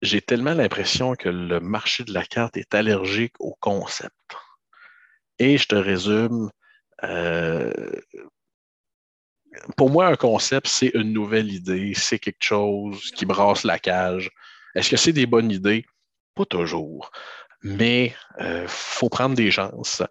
[0.01, 4.13] j'ai tellement l'impression que le marché de la carte est allergique au concept.
[5.39, 6.49] Et je te résume,
[7.03, 7.71] euh,
[9.75, 14.29] pour moi, un concept, c'est une nouvelle idée, c'est quelque chose qui brasse la cage.
[14.75, 15.85] Est-ce que c'est des bonnes idées?
[16.35, 17.11] Pas toujours
[17.63, 20.03] mais il euh, faut prendre des chances.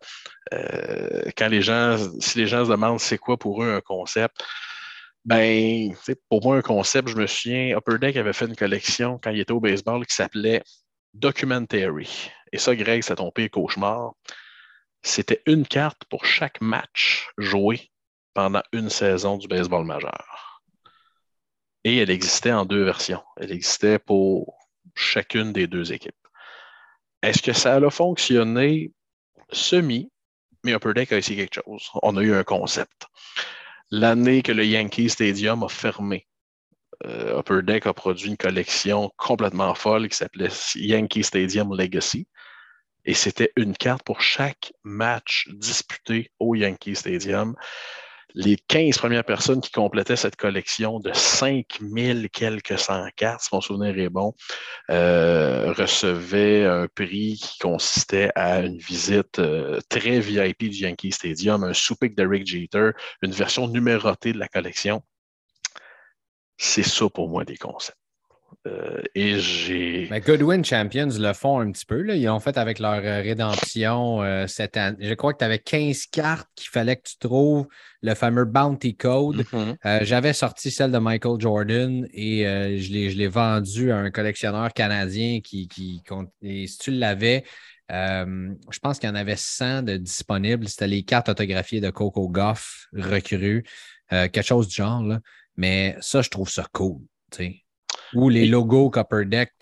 [0.53, 4.37] Euh, quand les gens, si les gens se demandent c'est quoi pour eux un concept,
[5.25, 5.93] ben,
[6.29, 9.41] pour moi, un concept, je me souviens, Upper Deck avait fait une collection quand il
[9.41, 10.63] était au baseball qui s'appelait
[11.15, 12.31] Documentary.
[12.53, 14.13] Et ça, Greg, c'est ton pire cauchemar.
[15.03, 17.91] C'était une carte pour chaque match joué
[18.35, 20.63] pendant une saison du baseball majeur.
[21.83, 23.23] Et elle existait en deux versions.
[23.37, 24.59] Elle existait pour
[24.95, 26.26] chacune des deux équipes.
[27.23, 28.93] Est-ce que ça a fonctionné
[29.51, 30.11] semi,
[30.65, 31.89] mais Upper Deck a essayé quelque chose.
[32.03, 33.07] On a eu un concept.
[33.91, 36.27] L'année que le Yankee Stadium a fermé,
[37.05, 42.27] euh, Upper Deck a produit une collection complètement folle qui s'appelait Yankee Stadium Legacy.
[43.05, 47.55] Et c'était une carte pour chaque match disputé au Yankee Stadium
[48.37, 53.63] les 15 premières personnes qui complétaient cette collection de 5000 quelques cent cartes, si mon
[53.63, 54.35] souvenir est bon,
[54.91, 61.65] euh, recevaient un prix qui consistait à une visite euh, très VIP du Yankee Stadium,
[61.65, 62.91] un souper de Rick Jeter,
[63.23, 65.03] une version numérotée de la collection.
[66.59, 68.06] C'est ça pour moi des concepts.
[68.67, 70.09] Euh, et j'ai.
[70.11, 72.03] Mais Goodwin Champions le font un petit peu.
[72.03, 72.15] Là.
[72.17, 74.97] Ils ont fait avec leur euh, rédemption euh, cette année.
[75.01, 77.67] Je crois que tu avais 15 cartes qu'il fallait que tu trouves
[78.03, 79.45] le fameux Bounty Code.
[79.45, 80.05] Mm-hmm.
[80.05, 82.45] J'avais sorti celle de Michael Jordan et
[82.79, 86.03] je l'ai vendu à un collectionneur canadien qui, qui
[86.43, 87.45] et si tu l'avais,
[87.91, 90.69] je pense qu'il y en avait 100 de disponibles.
[90.69, 93.65] C'était les cartes autographiées de Coco Goff recrues,
[94.11, 95.03] quelque chose du genre.
[95.03, 95.21] Là.
[95.57, 97.01] Mais ça, je trouve ça cool.
[98.15, 99.53] Ou les logos Copper Deck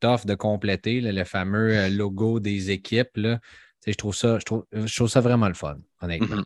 [0.00, 3.16] t'offrent de compléter, le fameux euh, logo des équipes.
[3.16, 3.38] Là.
[3.86, 6.36] Je, trouve ça, je, trouve, je trouve ça vraiment le fun, honnêtement.
[6.36, 6.44] Mm-hmm.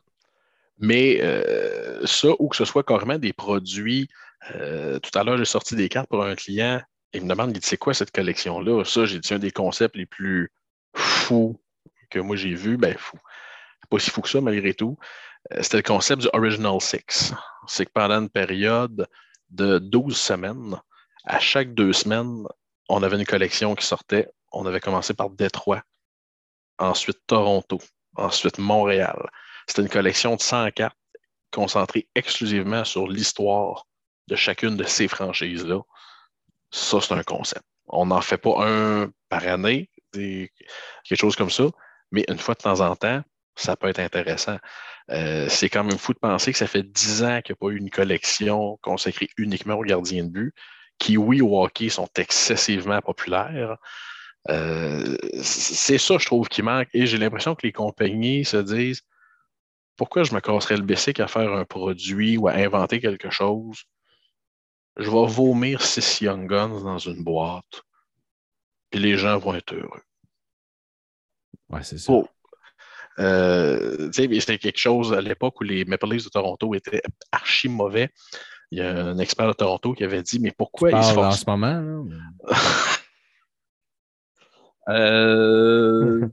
[0.81, 4.09] Mais euh, ça, ou que ce soit carrément des produits.
[4.55, 6.81] Euh, tout à l'heure, j'ai sorti des cartes pour un client.
[7.13, 8.85] Il me demande, il dit, c'est quoi cette collection-là?
[8.85, 10.53] Ça, j'ai dit un des concepts les plus
[10.95, 11.61] fous
[12.11, 12.77] que moi j'ai vu.
[12.77, 13.19] Ben, fou.
[13.91, 14.99] Pas si fou que ça, malgré tout.
[15.61, 17.33] C'était le concept du Original Six.
[17.67, 19.07] C'est que pendant une période
[19.51, 20.77] de 12 semaines,
[21.25, 22.45] à chaque deux semaines,
[22.89, 24.29] on avait une collection qui sortait.
[24.53, 25.83] On avait commencé par Détroit,
[26.79, 27.81] ensuite Toronto,
[28.17, 29.29] ensuite Montréal.
[29.67, 30.97] C'était une collection de 100 cartes
[31.51, 33.87] concentrée exclusivement sur l'histoire
[34.29, 35.81] de chacune de ces franchises-là.
[36.71, 37.65] Ça, c'est un concept.
[37.87, 40.51] On n'en fait pas un par année, quelque
[41.17, 41.65] chose comme ça,
[42.11, 43.23] mais une fois de temps en temps,
[43.57, 44.59] ça peut être intéressant.
[45.11, 47.67] Euh, c'est quand même fou de penser que ça fait dix ans qu'il n'y a
[47.67, 50.55] pas eu une collection consacrée uniquement aux gardiens de but
[50.99, 53.77] kiwis au hockey sont excessivement populaires.
[54.49, 56.89] Euh, c'est ça, je trouve, qui manque.
[56.95, 59.03] Et j'ai l'impression que les compagnies se disent
[59.97, 63.85] pourquoi je me casserais le bessic à faire un produit ou à inventer quelque chose?
[64.97, 67.83] Je vais vomir six Young Guns dans une boîte,
[68.93, 70.03] et les gens vont être heureux.
[71.69, 72.13] Ouais, c'est ça.
[72.13, 72.29] Oh.
[73.19, 78.11] Euh, c'était quelque chose à l'époque où les Maple Leafs de Toronto étaient archi mauvais.
[78.71, 81.31] Il y a un expert de Toronto qui avait dit Mais pourquoi ils se en
[81.31, 82.07] ce moment?
[84.89, 86.27] euh...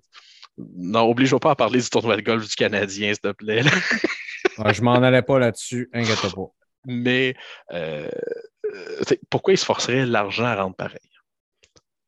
[0.58, 3.64] non, oblige pas à parler du tournoi de golf du Canadien, s'il te plaît.
[4.74, 6.52] je m'en allais pas là-dessus, inquiète pas.
[6.86, 7.36] Mais
[7.74, 8.10] euh,
[9.30, 11.00] pourquoi ils se forceraient l'argent à rendre pareil?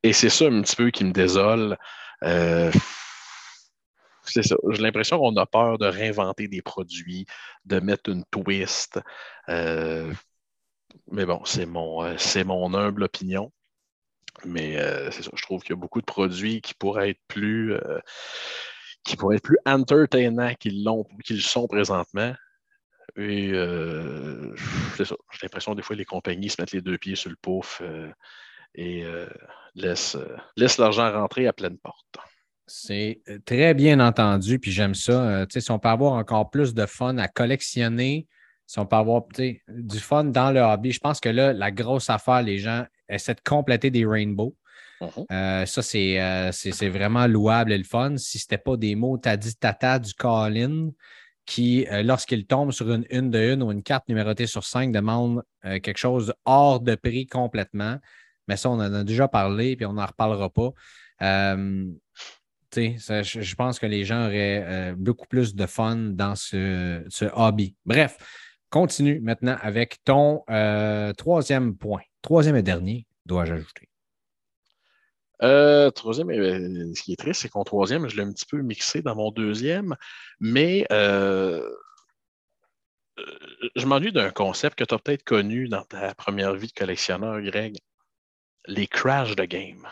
[0.04, 1.78] Et c'est ça un petit peu qui me désole.
[2.24, 2.72] Euh,
[4.28, 4.56] c'est ça.
[4.70, 7.26] J'ai l'impression qu'on a peur de réinventer des produits,
[7.66, 9.00] de mettre une twist.
[9.50, 10.14] Euh,
[11.12, 13.52] mais bon, c'est mon, euh, mon humble opinion.
[14.46, 15.32] Mais euh, c'est ça.
[15.36, 17.76] Je trouve qu'il y a beaucoup de produits qui pourraient être plus,
[19.04, 22.36] qui pourraient être plus entertainants qu'ils, l'ont, qu'ils sont présentement.
[23.16, 23.52] Et
[24.96, 25.16] c'est ça.
[25.32, 27.82] J'ai l'impression des fois, les compagnies se mettent les deux pieds sur le pouf
[28.76, 29.04] et
[29.74, 30.18] laissent,
[30.56, 32.18] laissent l'argent rentrer à pleine porte.
[32.68, 35.14] C'est euh, très bien entendu, puis j'aime ça.
[35.14, 38.28] Euh, si on peut avoir encore plus de fun à collectionner,
[38.66, 39.24] si on peut avoir
[39.70, 43.36] du fun dans le hobby, je pense que là, la grosse affaire, les gens essaient
[43.36, 44.54] de compléter des rainbows.
[45.00, 45.26] Uh-huh.
[45.32, 48.18] Euh, ça, c'est vraiment louable et le fun.
[48.18, 50.90] Si ce n'était pas des mots, tu as dit tata du Colin
[51.46, 55.44] qui, lorsqu'il tombe sur une une de une ou une carte numérotée sur cinq, demande
[55.64, 58.00] quelque chose hors de prix complètement.
[58.50, 60.74] Mais ça, on en a déjà parlé, puis on n'en reparlera pas
[62.78, 67.04] je, pense que les gens auraient euh, beaucoup plus de fun dans ce,
[67.34, 67.76] hobby.
[67.86, 68.18] Bref,
[68.70, 72.02] continue maintenant avec ton euh, troisième point.
[72.22, 73.90] Troisième et dernier, dois-je ajouter?
[75.44, 79.02] Euh, troisième, ce qui est triste, c'est qu'en troisième, je l'ai un petit peu mixé
[79.02, 79.96] dans mon deuxième,
[80.40, 81.62] mais je
[83.86, 87.78] m'ennuie d'un concept que tu as peut-être connu dans ta première vie de collectionneur, Greg.
[88.66, 89.88] Les crash de game.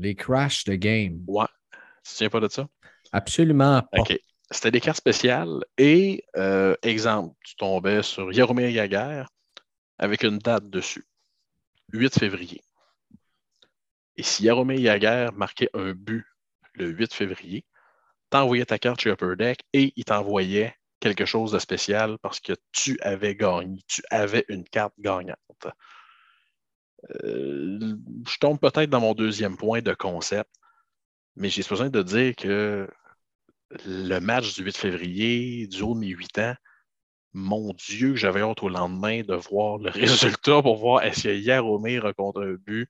[0.00, 1.22] Les crash de game.
[1.26, 1.44] Ouais.
[2.04, 2.66] Tu ne tiens pas de ça?
[3.12, 4.00] Absolument pas.
[4.00, 4.18] OK.
[4.50, 9.24] C'était des cartes spéciales et, euh, exemple, tu tombais sur Yaromir Yaguer
[9.98, 11.06] avec une date dessus.
[11.92, 12.62] 8 février.
[14.16, 16.24] Et si Yaromir Yaguer marquait un but
[16.74, 17.64] le 8 février,
[18.30, 22.54] t'envoyais ta carte chez Upper Deck et il t'envoyait quelque chose de spécial parce que
[22.72, 25.36] tu avais gagné, tu avais une carte gagnante.
[27.24, 27.96] Euh,
[28.26, 30.50] je tombe peut-être dans mon deuxième point de concept,
[31.36, 32.88] mais j'ai besoin de dire que
[33.86, 36.54] le match du 8 février, du haut de mes 8 ans,
[37.32, 42.12] mon Dieu, j'avais hâte au lendemain de voir le résultat pour voir est-ce que Yaromir
[42.16, 42.88] contre un but.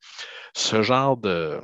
[0.55, 1.61] Ce genre de,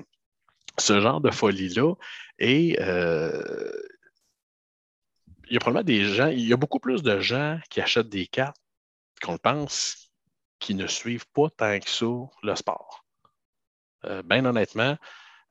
[0.79, 1.95] ce genre de folie-là.
[2.39, 3.73] Et euh,
[5.49, 8.09] il y a probablement des gens, il y a beaucoup plus de gens qui achètent
[8.09, 8.57] des cartes
[9.23, 10.06] qu'on le pense
[10.59, 12.07] qui ne suivent pas tant que ça
[12.43, 13.05] le sport.
[14.05, 14.97] Euh, bien honnêtement,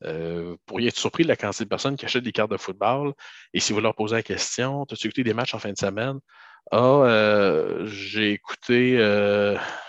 [0.03, 2.57] euh, vous pourriez être surpris de la quantité de personnes qui achètent des cartes de
[2.57, 3.13] football.
[3.53, 6.19] Et si vous leur posez la question, as-tu écouté des matchs en fin de semaine?
[6.71, 8.97] Ah, euh, j'ai écouté,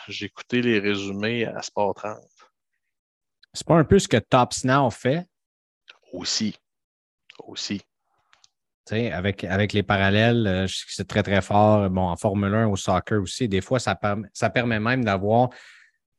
[0.08, 2.18] j'ai écouté les résumés à Sport 30.
[3.52, 5.26] C'est pas un peu ce que Tops Now fait?
[6.12, 6.54] Aussi.
[7.38, 7.82] Aussi
[8.92, 11.90] avec, avec les parallèles, euh, c'est très, très fort.
[11.90, 15.50] Bon, en Formule 1, au soccer aussi, des fois, ça, permet, ça permet même d'avoir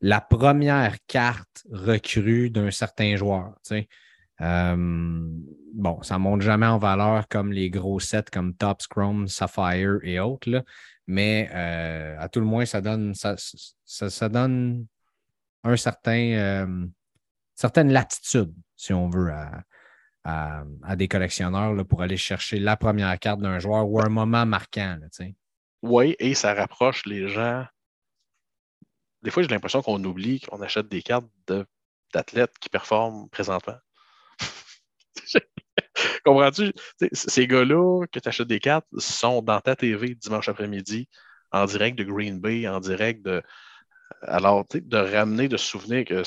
[0.01, 3.55] la première carte recrue d'un certain joueur.
[4.41, 4.75] Euh,
[5.73, 9.97] bon, ça ne monte jamais en valeur comme les gros sets comme Top, Chrome, Sapphire
[10.03, 10.63] et autres,
[11.07, 13.35] mais euh, à tout le moins, ça donne, ça,
[13.85, 14.85] ça, donne
[15.63, 16.67] un certain,
[17.55, 19.63] certaine latitude, si on veut, à,
[20.27, 24.97] à, des collectionneurs pour aller chercher la première carte d'un joueur ou un moment marquant.
[25.81, 27.65] oui, et ça rapproche les gens.
[29.21, 31.27] Des fois, j'ai l'impression qu'on oublie qu'on achète des cartes
[32.13, 33.77] d'athlètes qui performent présentement.
[36.25, 36.73] Comprends-tu?
[37.13, 41.07] Ces gars-là que tu achètes des cartes sont dans ta TV dimanche après-midi,
[41.51, 43.41] en direct de Green Bay, en direct de.
[44.21, 46.23] Alors, de ramener, de se souvenir que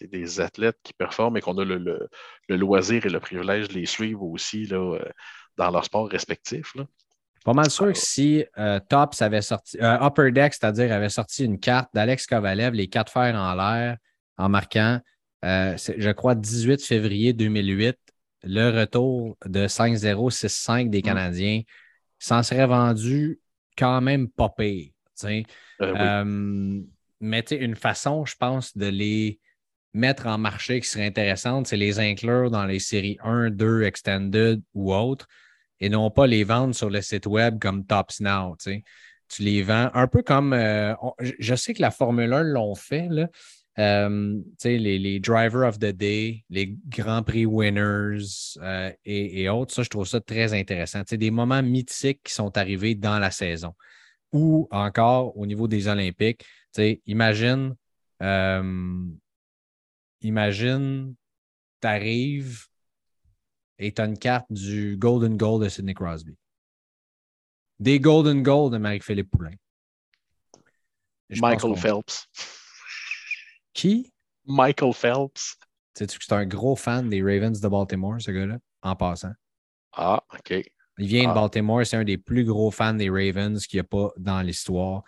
[0.00, 2.08] c'est des athlètes qui performent et qu'on a le,
[2.48, 5.04] loisir et le privilège de les suivre aussi là, euh,
[5.58, 6.74] dans leur sport respectif.
[6.74, 6.86] Là.
[7.44, 11.44] Pas mal sûr que si euh, Tops avait sorti, euh, Upper Deck, c'est-à-dire avait sorti
[11.44, 13.98] une carte d'Alex Kovalev, les quatre fers en l'air,
[14.38, 15.00] en marquant,
[15.42, 17.96] je crois, 18 février 2008,
[18.44, 21.02] le retour de 5-0-6-5 des mm.
[21.02, 21.62] Canadiens,
[22.18, 23.38] s'en serait vendu
[23.76, 24.92] quand même pas pire.
[27.20, 29.40] mais une façon, je pense, de les
[29.92, 34.62] mettre en marché qui serait intéressante, c'est les inclure dans les séries 1, 2, Extended
[34.74, 35.26] ou autres,
[35.80, 38.56] et non pas les vendre sur le site web comme Tops Now.
[38.58, 40.52] Tu les vends un peu comme.
[40.52, 40.94] Euh,
[41.38, 43.28] je sais que la Formule 1 l'ont fait, là.
[43.78, 48.18] Euh, les, les Driver of the Day, les Grands Prix winners
[48.60, 51.02] euh, et, autres, ça, je trouve ça très intéressant.
[51.08, 53.72] C'est des moments mythiques qui sont arrivés dans la saison.
[54.32, 56.44] Ou encore au niveau des Olympiques,
[57.06, 57.74] imagine,
[60.22, 61.14] imagine,
[61.80, 62.66] tu arrives
[63.78, 66.36] et tu as une carte du Golden Goal de Sidney Crosby.
[67.78, 69.54] Des Golden Goal de Marie-Philippe Poulain.
[71.30, 72.26] Michael Phelps.
[73.72, 74.12] Qui?
[74.44, 75.56] Michael Phelps.
[75.94, 79.32] Sais-tu que c'est un gros fan des Ravens de Baltimore, ce gars-là, en passant?
[79.92, 80.50] Ah, OK.
[80.98, 81.34] Il vient de Ah.
[81.34, 85.02] Baltimore, c'est un des plus gros fans des Ravens qu'il n'y a pas dans l'histoire.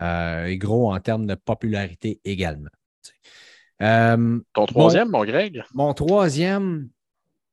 [0.00, 2.70] Euh, et gros en termes de popularité également.
[3.82, 5.64] Euh, Ton troisième, mon Greg?
[5.74, 6.88] mon troisième,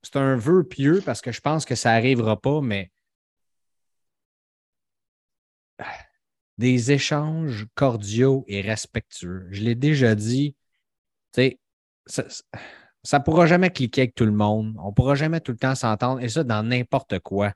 [0.03, 2.91] c'est un vœu pieux parce que je pense que ça n'arrivera pas, mais
[6.57, 9.47] des échanges cordiaux et respectueux.
[9.49, 10.55] Je l'ai déjà dit,
[11.33, 11.59] tu sais,
[13.03, 14.75] ça ne pourra jamais cliquer avec tout le monde.
[14.83, 17.53] On ne pourra jamais tout le temps s'entendre, et ça dans n'importe quoi.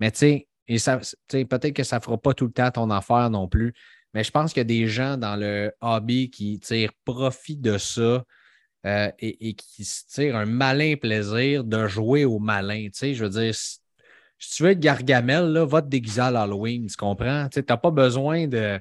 [0.00, 2.90] Mais tu sais, et ça, peut-être que ça ne fera pas tout le temps ton
[2.90, 3.74] affaire non plus.
[4.14, 7.78] Mais je pense qu'il y a des gens dans le hobby qui tirent profit de
[7.78, 8.24] ça
[8.86, 12.84] euh, et, qui se tirent un malin plaisir de jouer au malin.
[12.86, 13.80] Tu sais, je veux dire, si,
[14.38, 17.48] tu veux être Gargamel, là, va te déguiser à l'Halloween, tu comprends?
[17.48, 18.78] Tu n'as pas besoin de.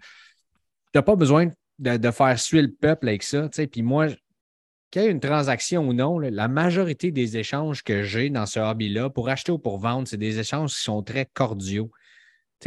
[0.93, 3.49] Tu pas besoin de, faire suer le peuple avec ça.
[3.49, 4.07] Puis moi,
[4.91, 8.59] qu'il y ait une transaction ou non, la majorité des échanges que j'ai dans ce
[8.59, 11.89] hobby-là, pour acheter ou pour vendre, c'est des échanges qui sont très cordiaux.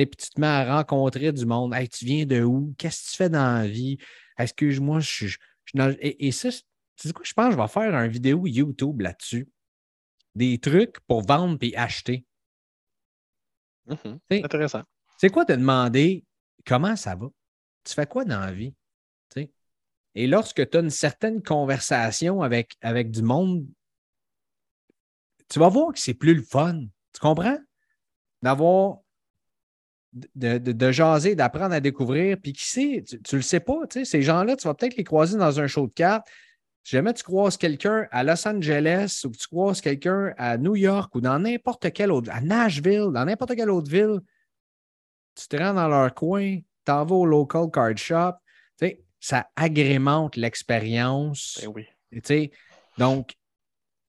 [0.04, 1.74] Puis tu te mets à rencontrer du monde.
[1.74, 2.74] Hey, tu viens de où?
[2.76, 3.98] Qu'est-ce que tu fais dans la vie?
[4.38, 5.36] Excuse-moi, je suis.
[6.00, 9.00] Et, et, ça, tu sais quoi, je pense que je vais faire une vidéo YouTube
[9.00, 9.48] là-dessus.
[10.34, 12.26] Des trucs pour vendre et acheter.
[13.86, 13.94] Mmh,
[14.30, 14.82] c'est intéressant.
[15.16, 16.24] C'est quoi te demander
[16.66, 17.28] comment ça va?
[17.84, 18.74] Tu fais quoi dans la vie?
[19.30, 19.50] T'sais?
[20.14, 23.66] Et lorsque tu as une certaine conversation avec, avec du monde,
[25.48, 26.82] tu vas voir que c'est plus le fun.
[27.12, 27.58] Tu comprends?
[28.42, 28.98] D'avoir
[30.34, 32.36] de, de, de, jaser, d'apprendre à découvrir.
[32.42, 34.96] Puis qui sait, tu, tu le sais pas, tu sais, ces gens-là, tu vas peut-être
[34.96, 36.26] les croiser dans un show de cartes.
[36.82, 40.76] Si jamais tu croises quelqu'un à Los Angeles ou que tu croises quelqu'un à New
[40.76, 44.20] York ou dans n'importe quelle autre, à Nashville, dans n'importe quelle autre ville,
[45.34, 48.34] tu te rends dans leur coin, t'en vas au local card shop,
[48.78, 51.58] tu sais, ça agrémente l'expérience.
[51.60, 51.86] Ben oui.
[52.12, 52.50] Tu sais,
[52.96, 53.34] donc,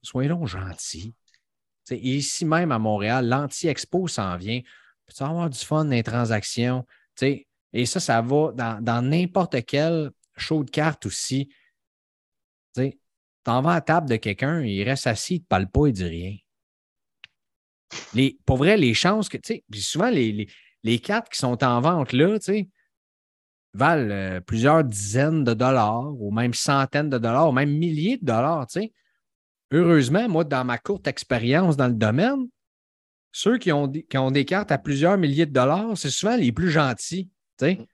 [0.04, 1.16] soyons gentils.
[1.86, 4.62] Tu sais, ici même à Montréal, l'Anti-Expo s'en vient.
[5.08, 6.86] Peux-tu avoir du fun dans les transactions?
[7.16, 11.50] Tu sais, et ça, ça va dans n'importe quel show de cartes aussi.
[12.76, 13.00] Tu
[13.44, 15.88] t'en vas à la table de quelqu'un, il reste assis, il ne te parle pas,
[15.88, 16.36] il ne dit rien.
[18.14, 20.50] Les, pour vrai, les chances que, tu sais, puis souvent, les, les,
[20.84, 22.70] les, cartes qui sont en vente là, tu sais,
[23.74, 28.26] valent euh, plusieurs dizaines de dollars, ou même centaines de dollars, ou même milliers de
[28.26, 28.94] dollars, tu sais.
[29.72, 32.48] Heureusement, moi, dans ma courte expérience dans le domaine,
[33.32, 36.52] ceux qui ont, qui ont des cartes à plusieurs milliers de dollars, c'est souvent les
[36.52, 37.88] plus gentils, tu sais.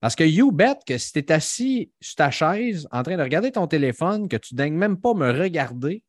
[0.00, 3.22] Parce que you bet que si tu es assis sur ta chaise en train de
[3.22, 6.04] regarder ton téléphone, que tu ne daignes même pas me regarder,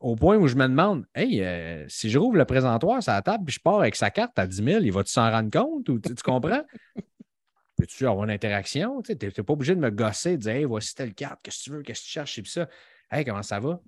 [0.00, 3.22] au point où je me demande Hey, euh, si je rouvre le présentoir sur la
[3.22, 5.88] table puis je pars avec sa carte à 10 000, il va-tu s'en rendre compte
[5.88, 6.62] ou tu comprends?
[7.76, 9.02] Peux-tu avoir une interaction?
[9.02, 11.64] Tu n'es pas obligé de me gosser, de dire Hey, voici telle carte, qu'est-ce que
[11.64, 12.68] tu veux, qu'est-ce que tu cherches, et ça.
[13.10, 13.80] Hey, comment ça va?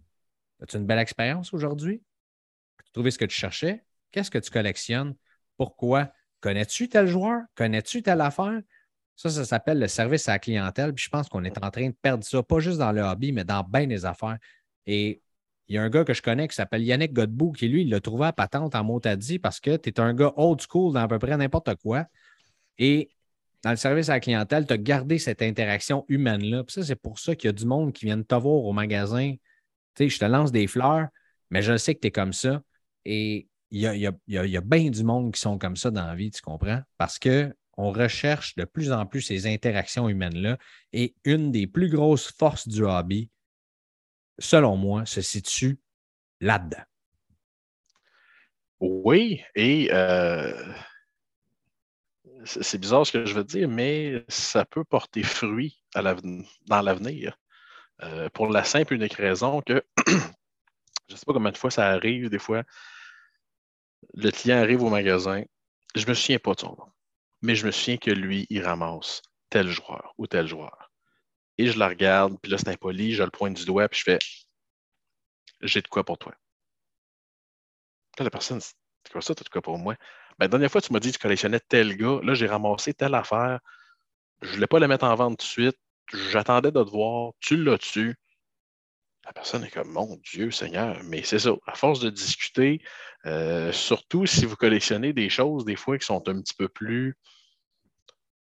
[0.62, 2.02] As-tu une belle expérience aujourd'hui?
[2.94, 3.84] Trouvé ce que tu cherchais?
[4.12, 5.14] Qu'est-ce que tu collectionnes?
[5.58, 6.10] Pourquoi?
[6.40, 7.42] Connais-tu tel joueur?
[7.56, 8.60] Connais-tu telle affaire?
[9.16, 10.94] Ça, ça s'appelle le service à la clientèle.
[10.94, 13.32] Puis je pense qu'on est en train de perdre ça, pas juste dans le hobby,
[13.32, 14.38] mais dans bien des affaires.
[14.86, 15.22] Et
[15.68, 17.90] il y a un gars que je connais qui s'appelle Yannick Godbout, qui lui, il
[17.90, 21.00] l'a trouvé à patente en Motadi parce que tu es un gars old school dans
[21.00, 22.06] à peu près n'importe quoi.
[22.78, 23.10] Et
[23.62, 26.64] dans le service à la clientèle, tu as gardé cette interaction humaine-là.
[26.64, 28.72] Puis ça, c'est pour ça qu'il y a du monde qui vient te voir au
[28.72, 29.34] magasin.
[29.94, 31.08] Tu sais, je te lance des fleurs,
[31.50, 32.62] mais je sais que tu es comme ça.
[33.04, 35.90] Et il y a, y, a, y a, bien du monde qui sont comme ça
[35.90, 36.80] dans la vie, tu comprends?
[36.96, 40.58] Parce qu'on recherche de plus en plus ces interactions humaines-là.
[40.92, 43.30] Et une des plus grosses forces du hobby,
[44.38, 45.80] selon moi, se situe
[46.40, 46.84] là-dedans.
[48.80, 50.52] Oui, et euh,
[52.44, 56.02] c'est bizarre ce que je veux dire, mais ça peut porter fruit à
[56.66, 57.38] dans l'avenir.
[58.02, 60.12] Euh, pour la simple et unique raison que je
[61.14, 62.64] ne sais pas combien de fois ça arrive, des fois,
[64.14, 65.42] le client arrive au magasin.
[65.94, 66.92] Je me souviens pas de son nom,
[67.42, 70.92] mais je me souviens que lui, il ramasse tel joueur ou tel joueur.
[71.58, 74.04] Et je la regarde, puis là, c'est impoli, je le pointe du doigt, puis je
[74.04, 74.18] fais
[75.60, 76.34] J'ai de quoi pour toi.
[78.18, 78.74] Là, la personne, c'est
[79.12, 79.94] quoi ça, t'as de quoi pour moi?
[80.38, 82.20] Ben, la dernière fois, tu m'as dit que tu collectionnais tel gars.
[82.22, 83.60] Là, j'ai ramassé telle affaire.
[84.42, 85.78] Je ne voulais pas la mettre en vente tout de suite.
[86.12, 87.32] J'attendais de te voir.
[87.40, 88.16] Tu l'as-tu?
[89.26, 91.00] La personne est comme, mon Dieu, Seigneur.
[91.04, 91.52] Mais c'est ça.
[91.66, 92.82] À force de discuter,
[93.26, 97.16] euh, surtout si vous collectionnez des choses, des fois, qui sont un petit peu plus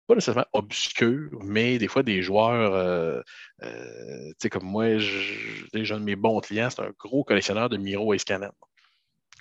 [0.07, 3.21] pas nécessairement obscurs, mais des fois des joueurs, euh,
[3.63, 7.67] euh, tu sais, comme moi, je, déjà de mes bons clients, c'est un gros collectionneur
[7.67, 8.51] de Miro et Scanen.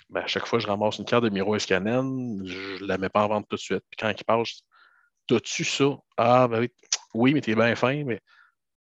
[0.09, 2.97] Ben, à chaque fois que je ramasse une carte de Miro Escanen, je ne la
[2.97, 3.83] mets pas en vente tout de suite.
[3.89, 4.61] Puis quand il passe,
[5.27, 5.97] t'as-tu ça?
[6.17, 6.71] Ah, ben oui,
[7.13, 8.03] oui mais t'es bien fin,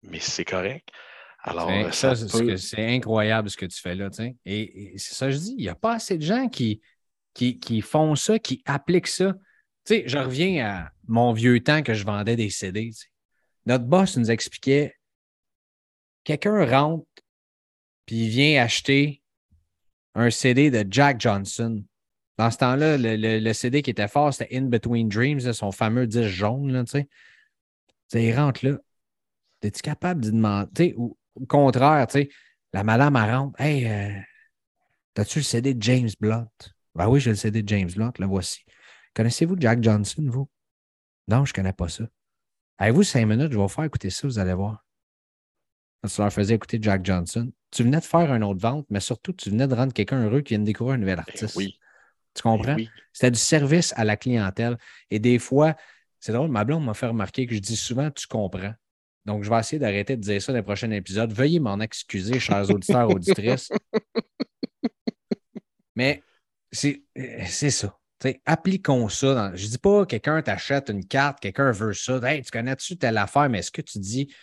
[0.04, 0.90] mais c'est correct.
[1.48, 4.10] Alors, ça, c'est incroyable ce que tu fais là.
[4.46, 6.82] Et, et c'est ça que je dis, il n'y a pas assez de gens qui,
[7.36, 9.34] qui, qui, font ça, qui appliquent ça.
[9.86, 12.90] Tu sais, je reviens à mon vieux temps que je vendais des CD.
[13.68, 14.96] Notre boss nous expliquait
[16.24, 17.06] quelqu'un rentre,
[18.08, 19.22] puis il vient acheter
[20.16, 21.84] un CD de Jack Johnson.
[22.40, 26.30] Dans ce temps-là, le, CD qui était fort, c'était In Between Dreams, son fameux disque
[26.30, 26.72] jaune.
[26.72, 27.08] Là, tu
[28.12, 28.24] sais.
[28.24, 28.78] il rentre là.
[29.62, 30.96] Es-tu capable de demander?
[30.98, 32.30] Ou au contraire, tu sais,
[32.74, 33.62] la madame, elle rentre.
[33.62, 34.20] Hey, euh,
[35.18, 36.50] as-tu le CD de James Blunt?
[36.96, 38.64] Ben oui, j'ai le CD de James Blunt, le voici.
[39.14, 40.50] Connaissez-vous Jack Johnson, vous?
[41.28, 42.06] Non, je ne connais pas ça.
[42.78, 44.84] Avez-vous cinq minutes, je vais vous faire écouter ça, vous allez voir.
[46.08, 49.34] tu leur faisais écouter Jack Johnson, tu venais de faire une autre vente, mais surtout,
[49.34, 51.56] tu venais de rendre quelqu'un heureux qui vient de découvrir un nouvel ben artiste.
[51.56, 51.80] oui.
[52.34, 52.76] Tu comprends?
[52.76, 54.78] Ben C'était du service à la clientèle.
[55.10, 55.76] Et des fois,
[56.20, 58.74] c'est drôle, ma blonde m'a fait remarquer que je dis souvent tu comprends.
[59.26, 61.32] Donc, je vais essayer d'arrêter de dire ça dans les prochains épisodes.
[61.32, 63.72] Veuillez m'en excuser, chers auditeurs, auditrices.
[65.96, 66.24] Mais
[66.72, 67.98] c'est ça.
[68.46, 69.52] appliquons ça.
[69.56, 72.20] Je ne dis pas quelqu'un t'achète une carte, quelqu'un veut ça.
[72.24, 74.34] Hey, tu connais-tu telle affaire, mais est-ce que tu dis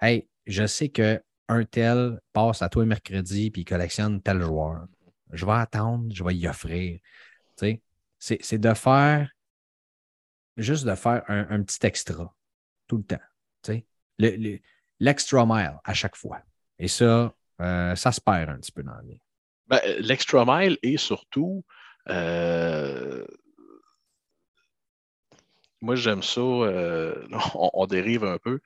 [0.00, 4.86] Hey, je sais que un tel passe à toi mercredi puis il collectionne tel joueur.
[5.32, 6.98] Je vais attendre, je vais y offrir.
[8.18, 9.30] C'est de faire,
[10.56, 12.34] juste de faire un, petit extra
[12.86, 13.80] tout le temps.
[14.98, 16.40] L'extra mile à chaque fois.
[16.78, 19.20] Et ça, euh, ça se perd un petit peu dans la vie.
[19.68, 21.64] Ben, l'extra mile et surtout,
[22.08, 23.24] euh,
[25.80, 28.60] moi j'aime ça, euh, on, dérive un peu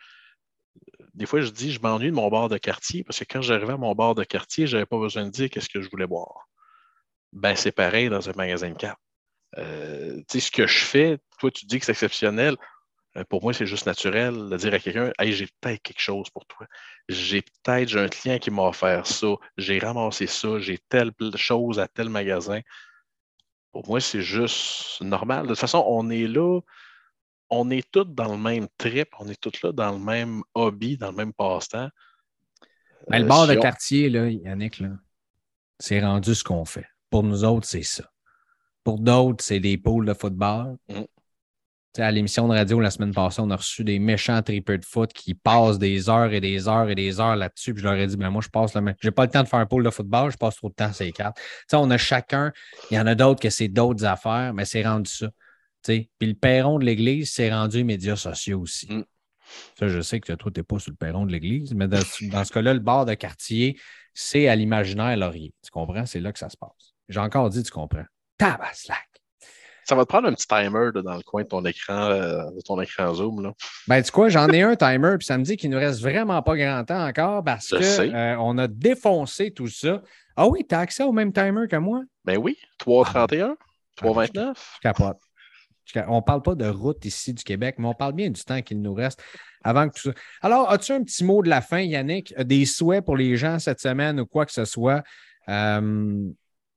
[1.13, 3.75] des fois, je dis, je m'ennuie de mon bar de quartier parce que quand j'arrivais
[3.75, 6.09] à mon bar de quartier, je n'avais pas besoin de dire qu'est-ce que je voulais
[6.09, 6.49] boire.
[7.33, 9.01] Ben, c'est pareil dans un magasin de cartes.
[9.57, 12.57] Tu sais, ce que je fais, toi, tu dis que c'est exceptionnel.
[13.17, 16.31] Euh, pour moi, c'est juste naturel de dire à quelqu'un Hey, j'ai peut-être quelque chose
[16.31, 16.67] pour toi.
[17.09, 19.29] J'ai peut-être, j'ai un client qui m'a offert ça.
[19.57, 20.59] J'ai ramassé ça.
[20.59, 22.61] J'ai telle chose à tel magasin.
[23.73, 25.45] Pour moi, c'est juste normal.
[25.45, 26.61] De toute façon, on est là
[27.51, 30.97] on est tous dans le même trip, on est tous là dans le même hobby,
[30.97, 31.89] dans le même passe-temps.
[33.09, 34.91] Ben, le bar de quartier, là, Yannick, là,
[35.79, 36.87] c'est rendu ce qu'on fait.
[37.11, 38.05] Pour nous autres, c'est ça.
[38.83, 40.77] Pour d'autres, c'est des pôles de football.
[40.89, 41.03] Mm.
[41.97, 45.13] À l'émission de radio la semaine passée, on a reçu des méchants tripeurs de foot
[45.13, 47.73] qui passent des heures et des heures et des heures là-dessus.
[47.73, 49.49] Puis je leur ai dit, ben moi, je passe le J'ai pas le temps de
[49.49, 51.39] faire un pôle de football, je passe trop de temps à ces cartes.
[51.73, 52.53] on a chacun,
[52.91, 55.31] il y en a d'autres que c'est d'autres affaires, mais c'est rendu ça.
[55.85, 58.93] Puis le perron de l'Église s'est rendu aux médias sociaux aussi.
[58.93, 59.05] Mm.
[59.79, 62.01] Ça, je sais que toi, tu n'es pas sur le perron de l'Église, mais dans,
[62.01, 63.79] ce cas-là, le bar de quartier,
[64.15, 65.53] c'est à l'imaginaire laurier.
[65.63, 66.07] Tu comprends?
[66.07, 66.95] C'est là que ça se passe.
[67.09, 68.07] J'ai encore dit, tu comprends.
[68.39, 69.14] Tabaslac!
[69.85, 72.61] Ça va te prendre un petit timer dans le coin de ton écran, euh, de
[72.61, 73.43] ton écran Zoom.
[73.43, 73.53] Là.
[73.87, 76.01] Ben, tu quoi, j'en ai un timer, puis ça me dit qu'il ne nous reste
[76.01, 80.03] vraiment pas grand temps encore parce qu'on euh, a défoncé tout ça.
[80.37, 82.03] Ah oui, tu as accès au même timer que moi?
[82.25, 83.55] Ben oui, 3.31,
[84.01, 84.55] 3.29.
[84.57, 85.19] Je capote.
[86.09, 88.63] On ne parle pas de route ici du Québec, mais on parle bien du temps
[88.63, 89.23] qu'il nous reste
[89.63, 90.15] avant que tout ça.
[90.43, 92.35] Alors, as-tu un petit mot de la fin, Yannick?
[92.39, 95.03] Des souhaits pour les gens cette semaine ou quoi que ce soit?
[95.49, 96.31] Euh,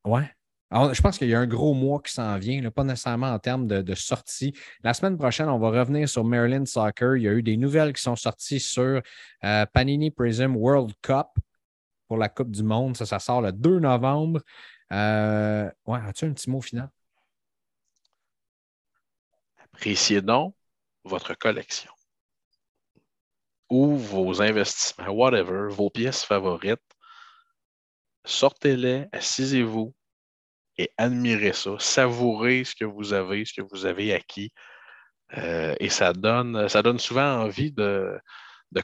[0.06, 0.30] ouais.
[0.72, 3.68] Je pense qu'il y a un gros mois qui s'en vient, pas nécessairement en termes
[3.68, 4.54] de, sortie.
[4.84, 7.16] La semaine prochaine, on va revenir sur Maryland Soccer.
[7.16, 9.02] Il y a eu des nouvelles qui sont sorties sur
[9.44, 11.28] euh, Panini Prism World Cup
[12.08, 12.98] pour la Coupe du Monde.
[12.98, 14.42] Ça, ça sort le 2 novembre.
[14.92, 16.90] Euh, ouais, as-tu un petit mot final?
[19.58, 20.56] Appréciez donc
[21.04, 21.92] votre collection
[23.70, 26.82] ou vos investissements, whatever, vos pièces favorites.
[28.26, 29.94] Sortez-les, assisez-vous
[30.78, 31.72] et admirez ça.
[31.80, 34.52] Savourez ce que vous avez, ce que vous avez acquis.
[35.38, 38.20] Euh, et ça donne, ça donne souvent envie de,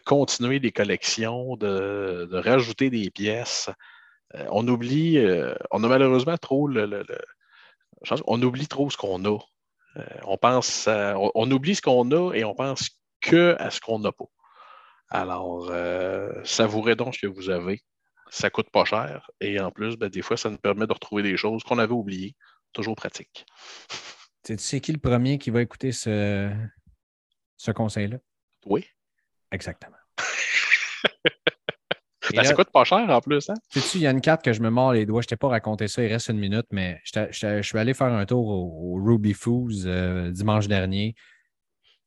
[0.05, 3.69] continuer des collections, de, rajouter des pièces.
[4.35, 7.05] Euh, on oublie, euh, on a malheureusement trop le
[8.27, 9.39] on oublie trop ce qu'on a.
[10.25, 12.89] On pense, on, oublie ce qu'on a et on pense
[13.21, 14.25] que à ce qu'on n'a pas.
[15.09, 15.71] Alors,
[16.43, 17.81] savourez donc ce que vous avez.
[18.33, 19.29] Ça coûte pas cher.
[19.39, 21.93] Et en plus, ben, des fois, ça nous permet de retrouver des choses qu'on avait
[21.93, 22.35] oubliées.
[22.71, 23.45] Toujours pratique.
[24.43, 26.51] Tu sais qui le premier qui va écouter ce,
[27.57, 28.17] ce conseil-là?
[28.65, 28.85] Oui.
[29.51, 29.97] Exactement.
[32.33, 33.47] Ben, ça coûte pas cher en plus.
[33.49, 33.53] Hein?
[33.69, 35.21] Sais-tu, il y a une carte que je me mords les doigts.
[35.21, 38.25] Je t'ai pas raconté ça, il reste une minute, mais je, suis allé faire un
[38.25, 41.13] tour au, Ruby Foods euh, dimanche dernier.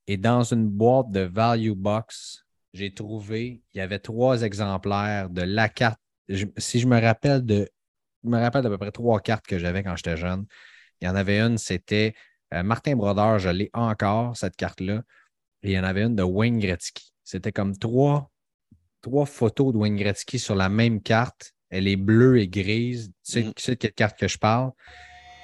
[0.08, 5.42] Et dans une boîte de Value Box, j'ai trouvé, il y avait trois exemplaires de
[5.42, 6.00] la carte.
[6.56, 7.68] Si je me rappelle de,
[8.24, 10.46] je me rappelle d'à peu près trois cartes que j'avais quand j'étais jeune.
[11.00, 12.14] Il y en avait une, c'était
[12.54, 15.02] euh, Martin Brodeur, je l'ai encore, cette carte-là.
[15.62, 17.12] Et il y en avait une de Wayne Gretzky.
[17.24, 18.30] C'était comme trois,
[19.02, 21.52] trois photos de Wayne Gretzky sur la même carte.
[21.70, 23.12] Elle est bleue et grise.
[23.24, 23.70] Tu sais, mm.
[23.70, 24.70] de quelle carte que je parle?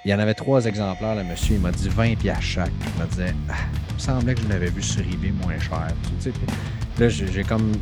[0.05, 1.55] Il y en avait trois exemplaires, le monsieur.
[1.57, 2.73] Il m'a dit 20 pièces chaque.
[2.97, 3.55] Il me disait, ah,
[3.89, 5.89] il me semblait que je l'avais vu sur eBay moins cher.
[6.99, 7.73] là, j'ai comme.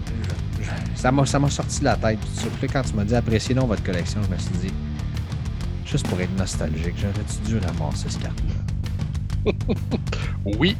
[0.94, 2.18] Ça m'a sorti de la tête.
[2.34, 4.74] Surtout quand tu m'as dit appréciez donc votre collection, je me suis dit,
[5.86, 9.52] juste pour être nostalgique, j'aurais-tu dû ramasser cette carte-là?
[10.58, 10.76] oui,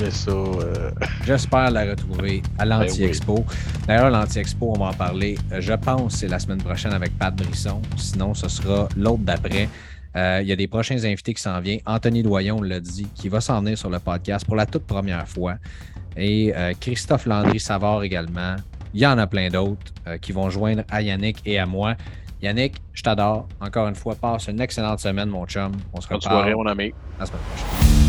[0.00, 0.30] mais ça.
[0.30, 0.90] Euh,
[1.26, 3.44] J'espère la retrouver à ben l'Anti-Expo.
[3.86, 5.36] D'ailleurs, l'Anti-Expo, on va en parler.
[5.52, 7.82] Euh, je pense que c'est la semaine prochaine avec Pat Brisson.
[7.98, 9.68] Sinon, ce sera l'autre d'après.
[10.18, 11.80] Euh, il y a des prochains invités qui s'en viennent.
[11.86, 15.28] Anthony Doyon l'a dit, qui va s'en venir sur le podcast pour la toute première
[15.28, 15.54] fois.
[16.16, 18.56] Et euh, Christophe Landry-Savard également.
[18.94, 21.94] Il y en a plein d'autres euh, qui vont joindre à Yannick et à moi.
[22.42, 23.46] Yannick, je t'adore.
[23.60, 25.72] Encore une fois, passe une excellente semaine, mon chum.
[25.92, 26.20] On se reparle.
[26.20, 26.92] Bonne soirée, mon ami.
[27.18, 28.07] La semaine prochaine.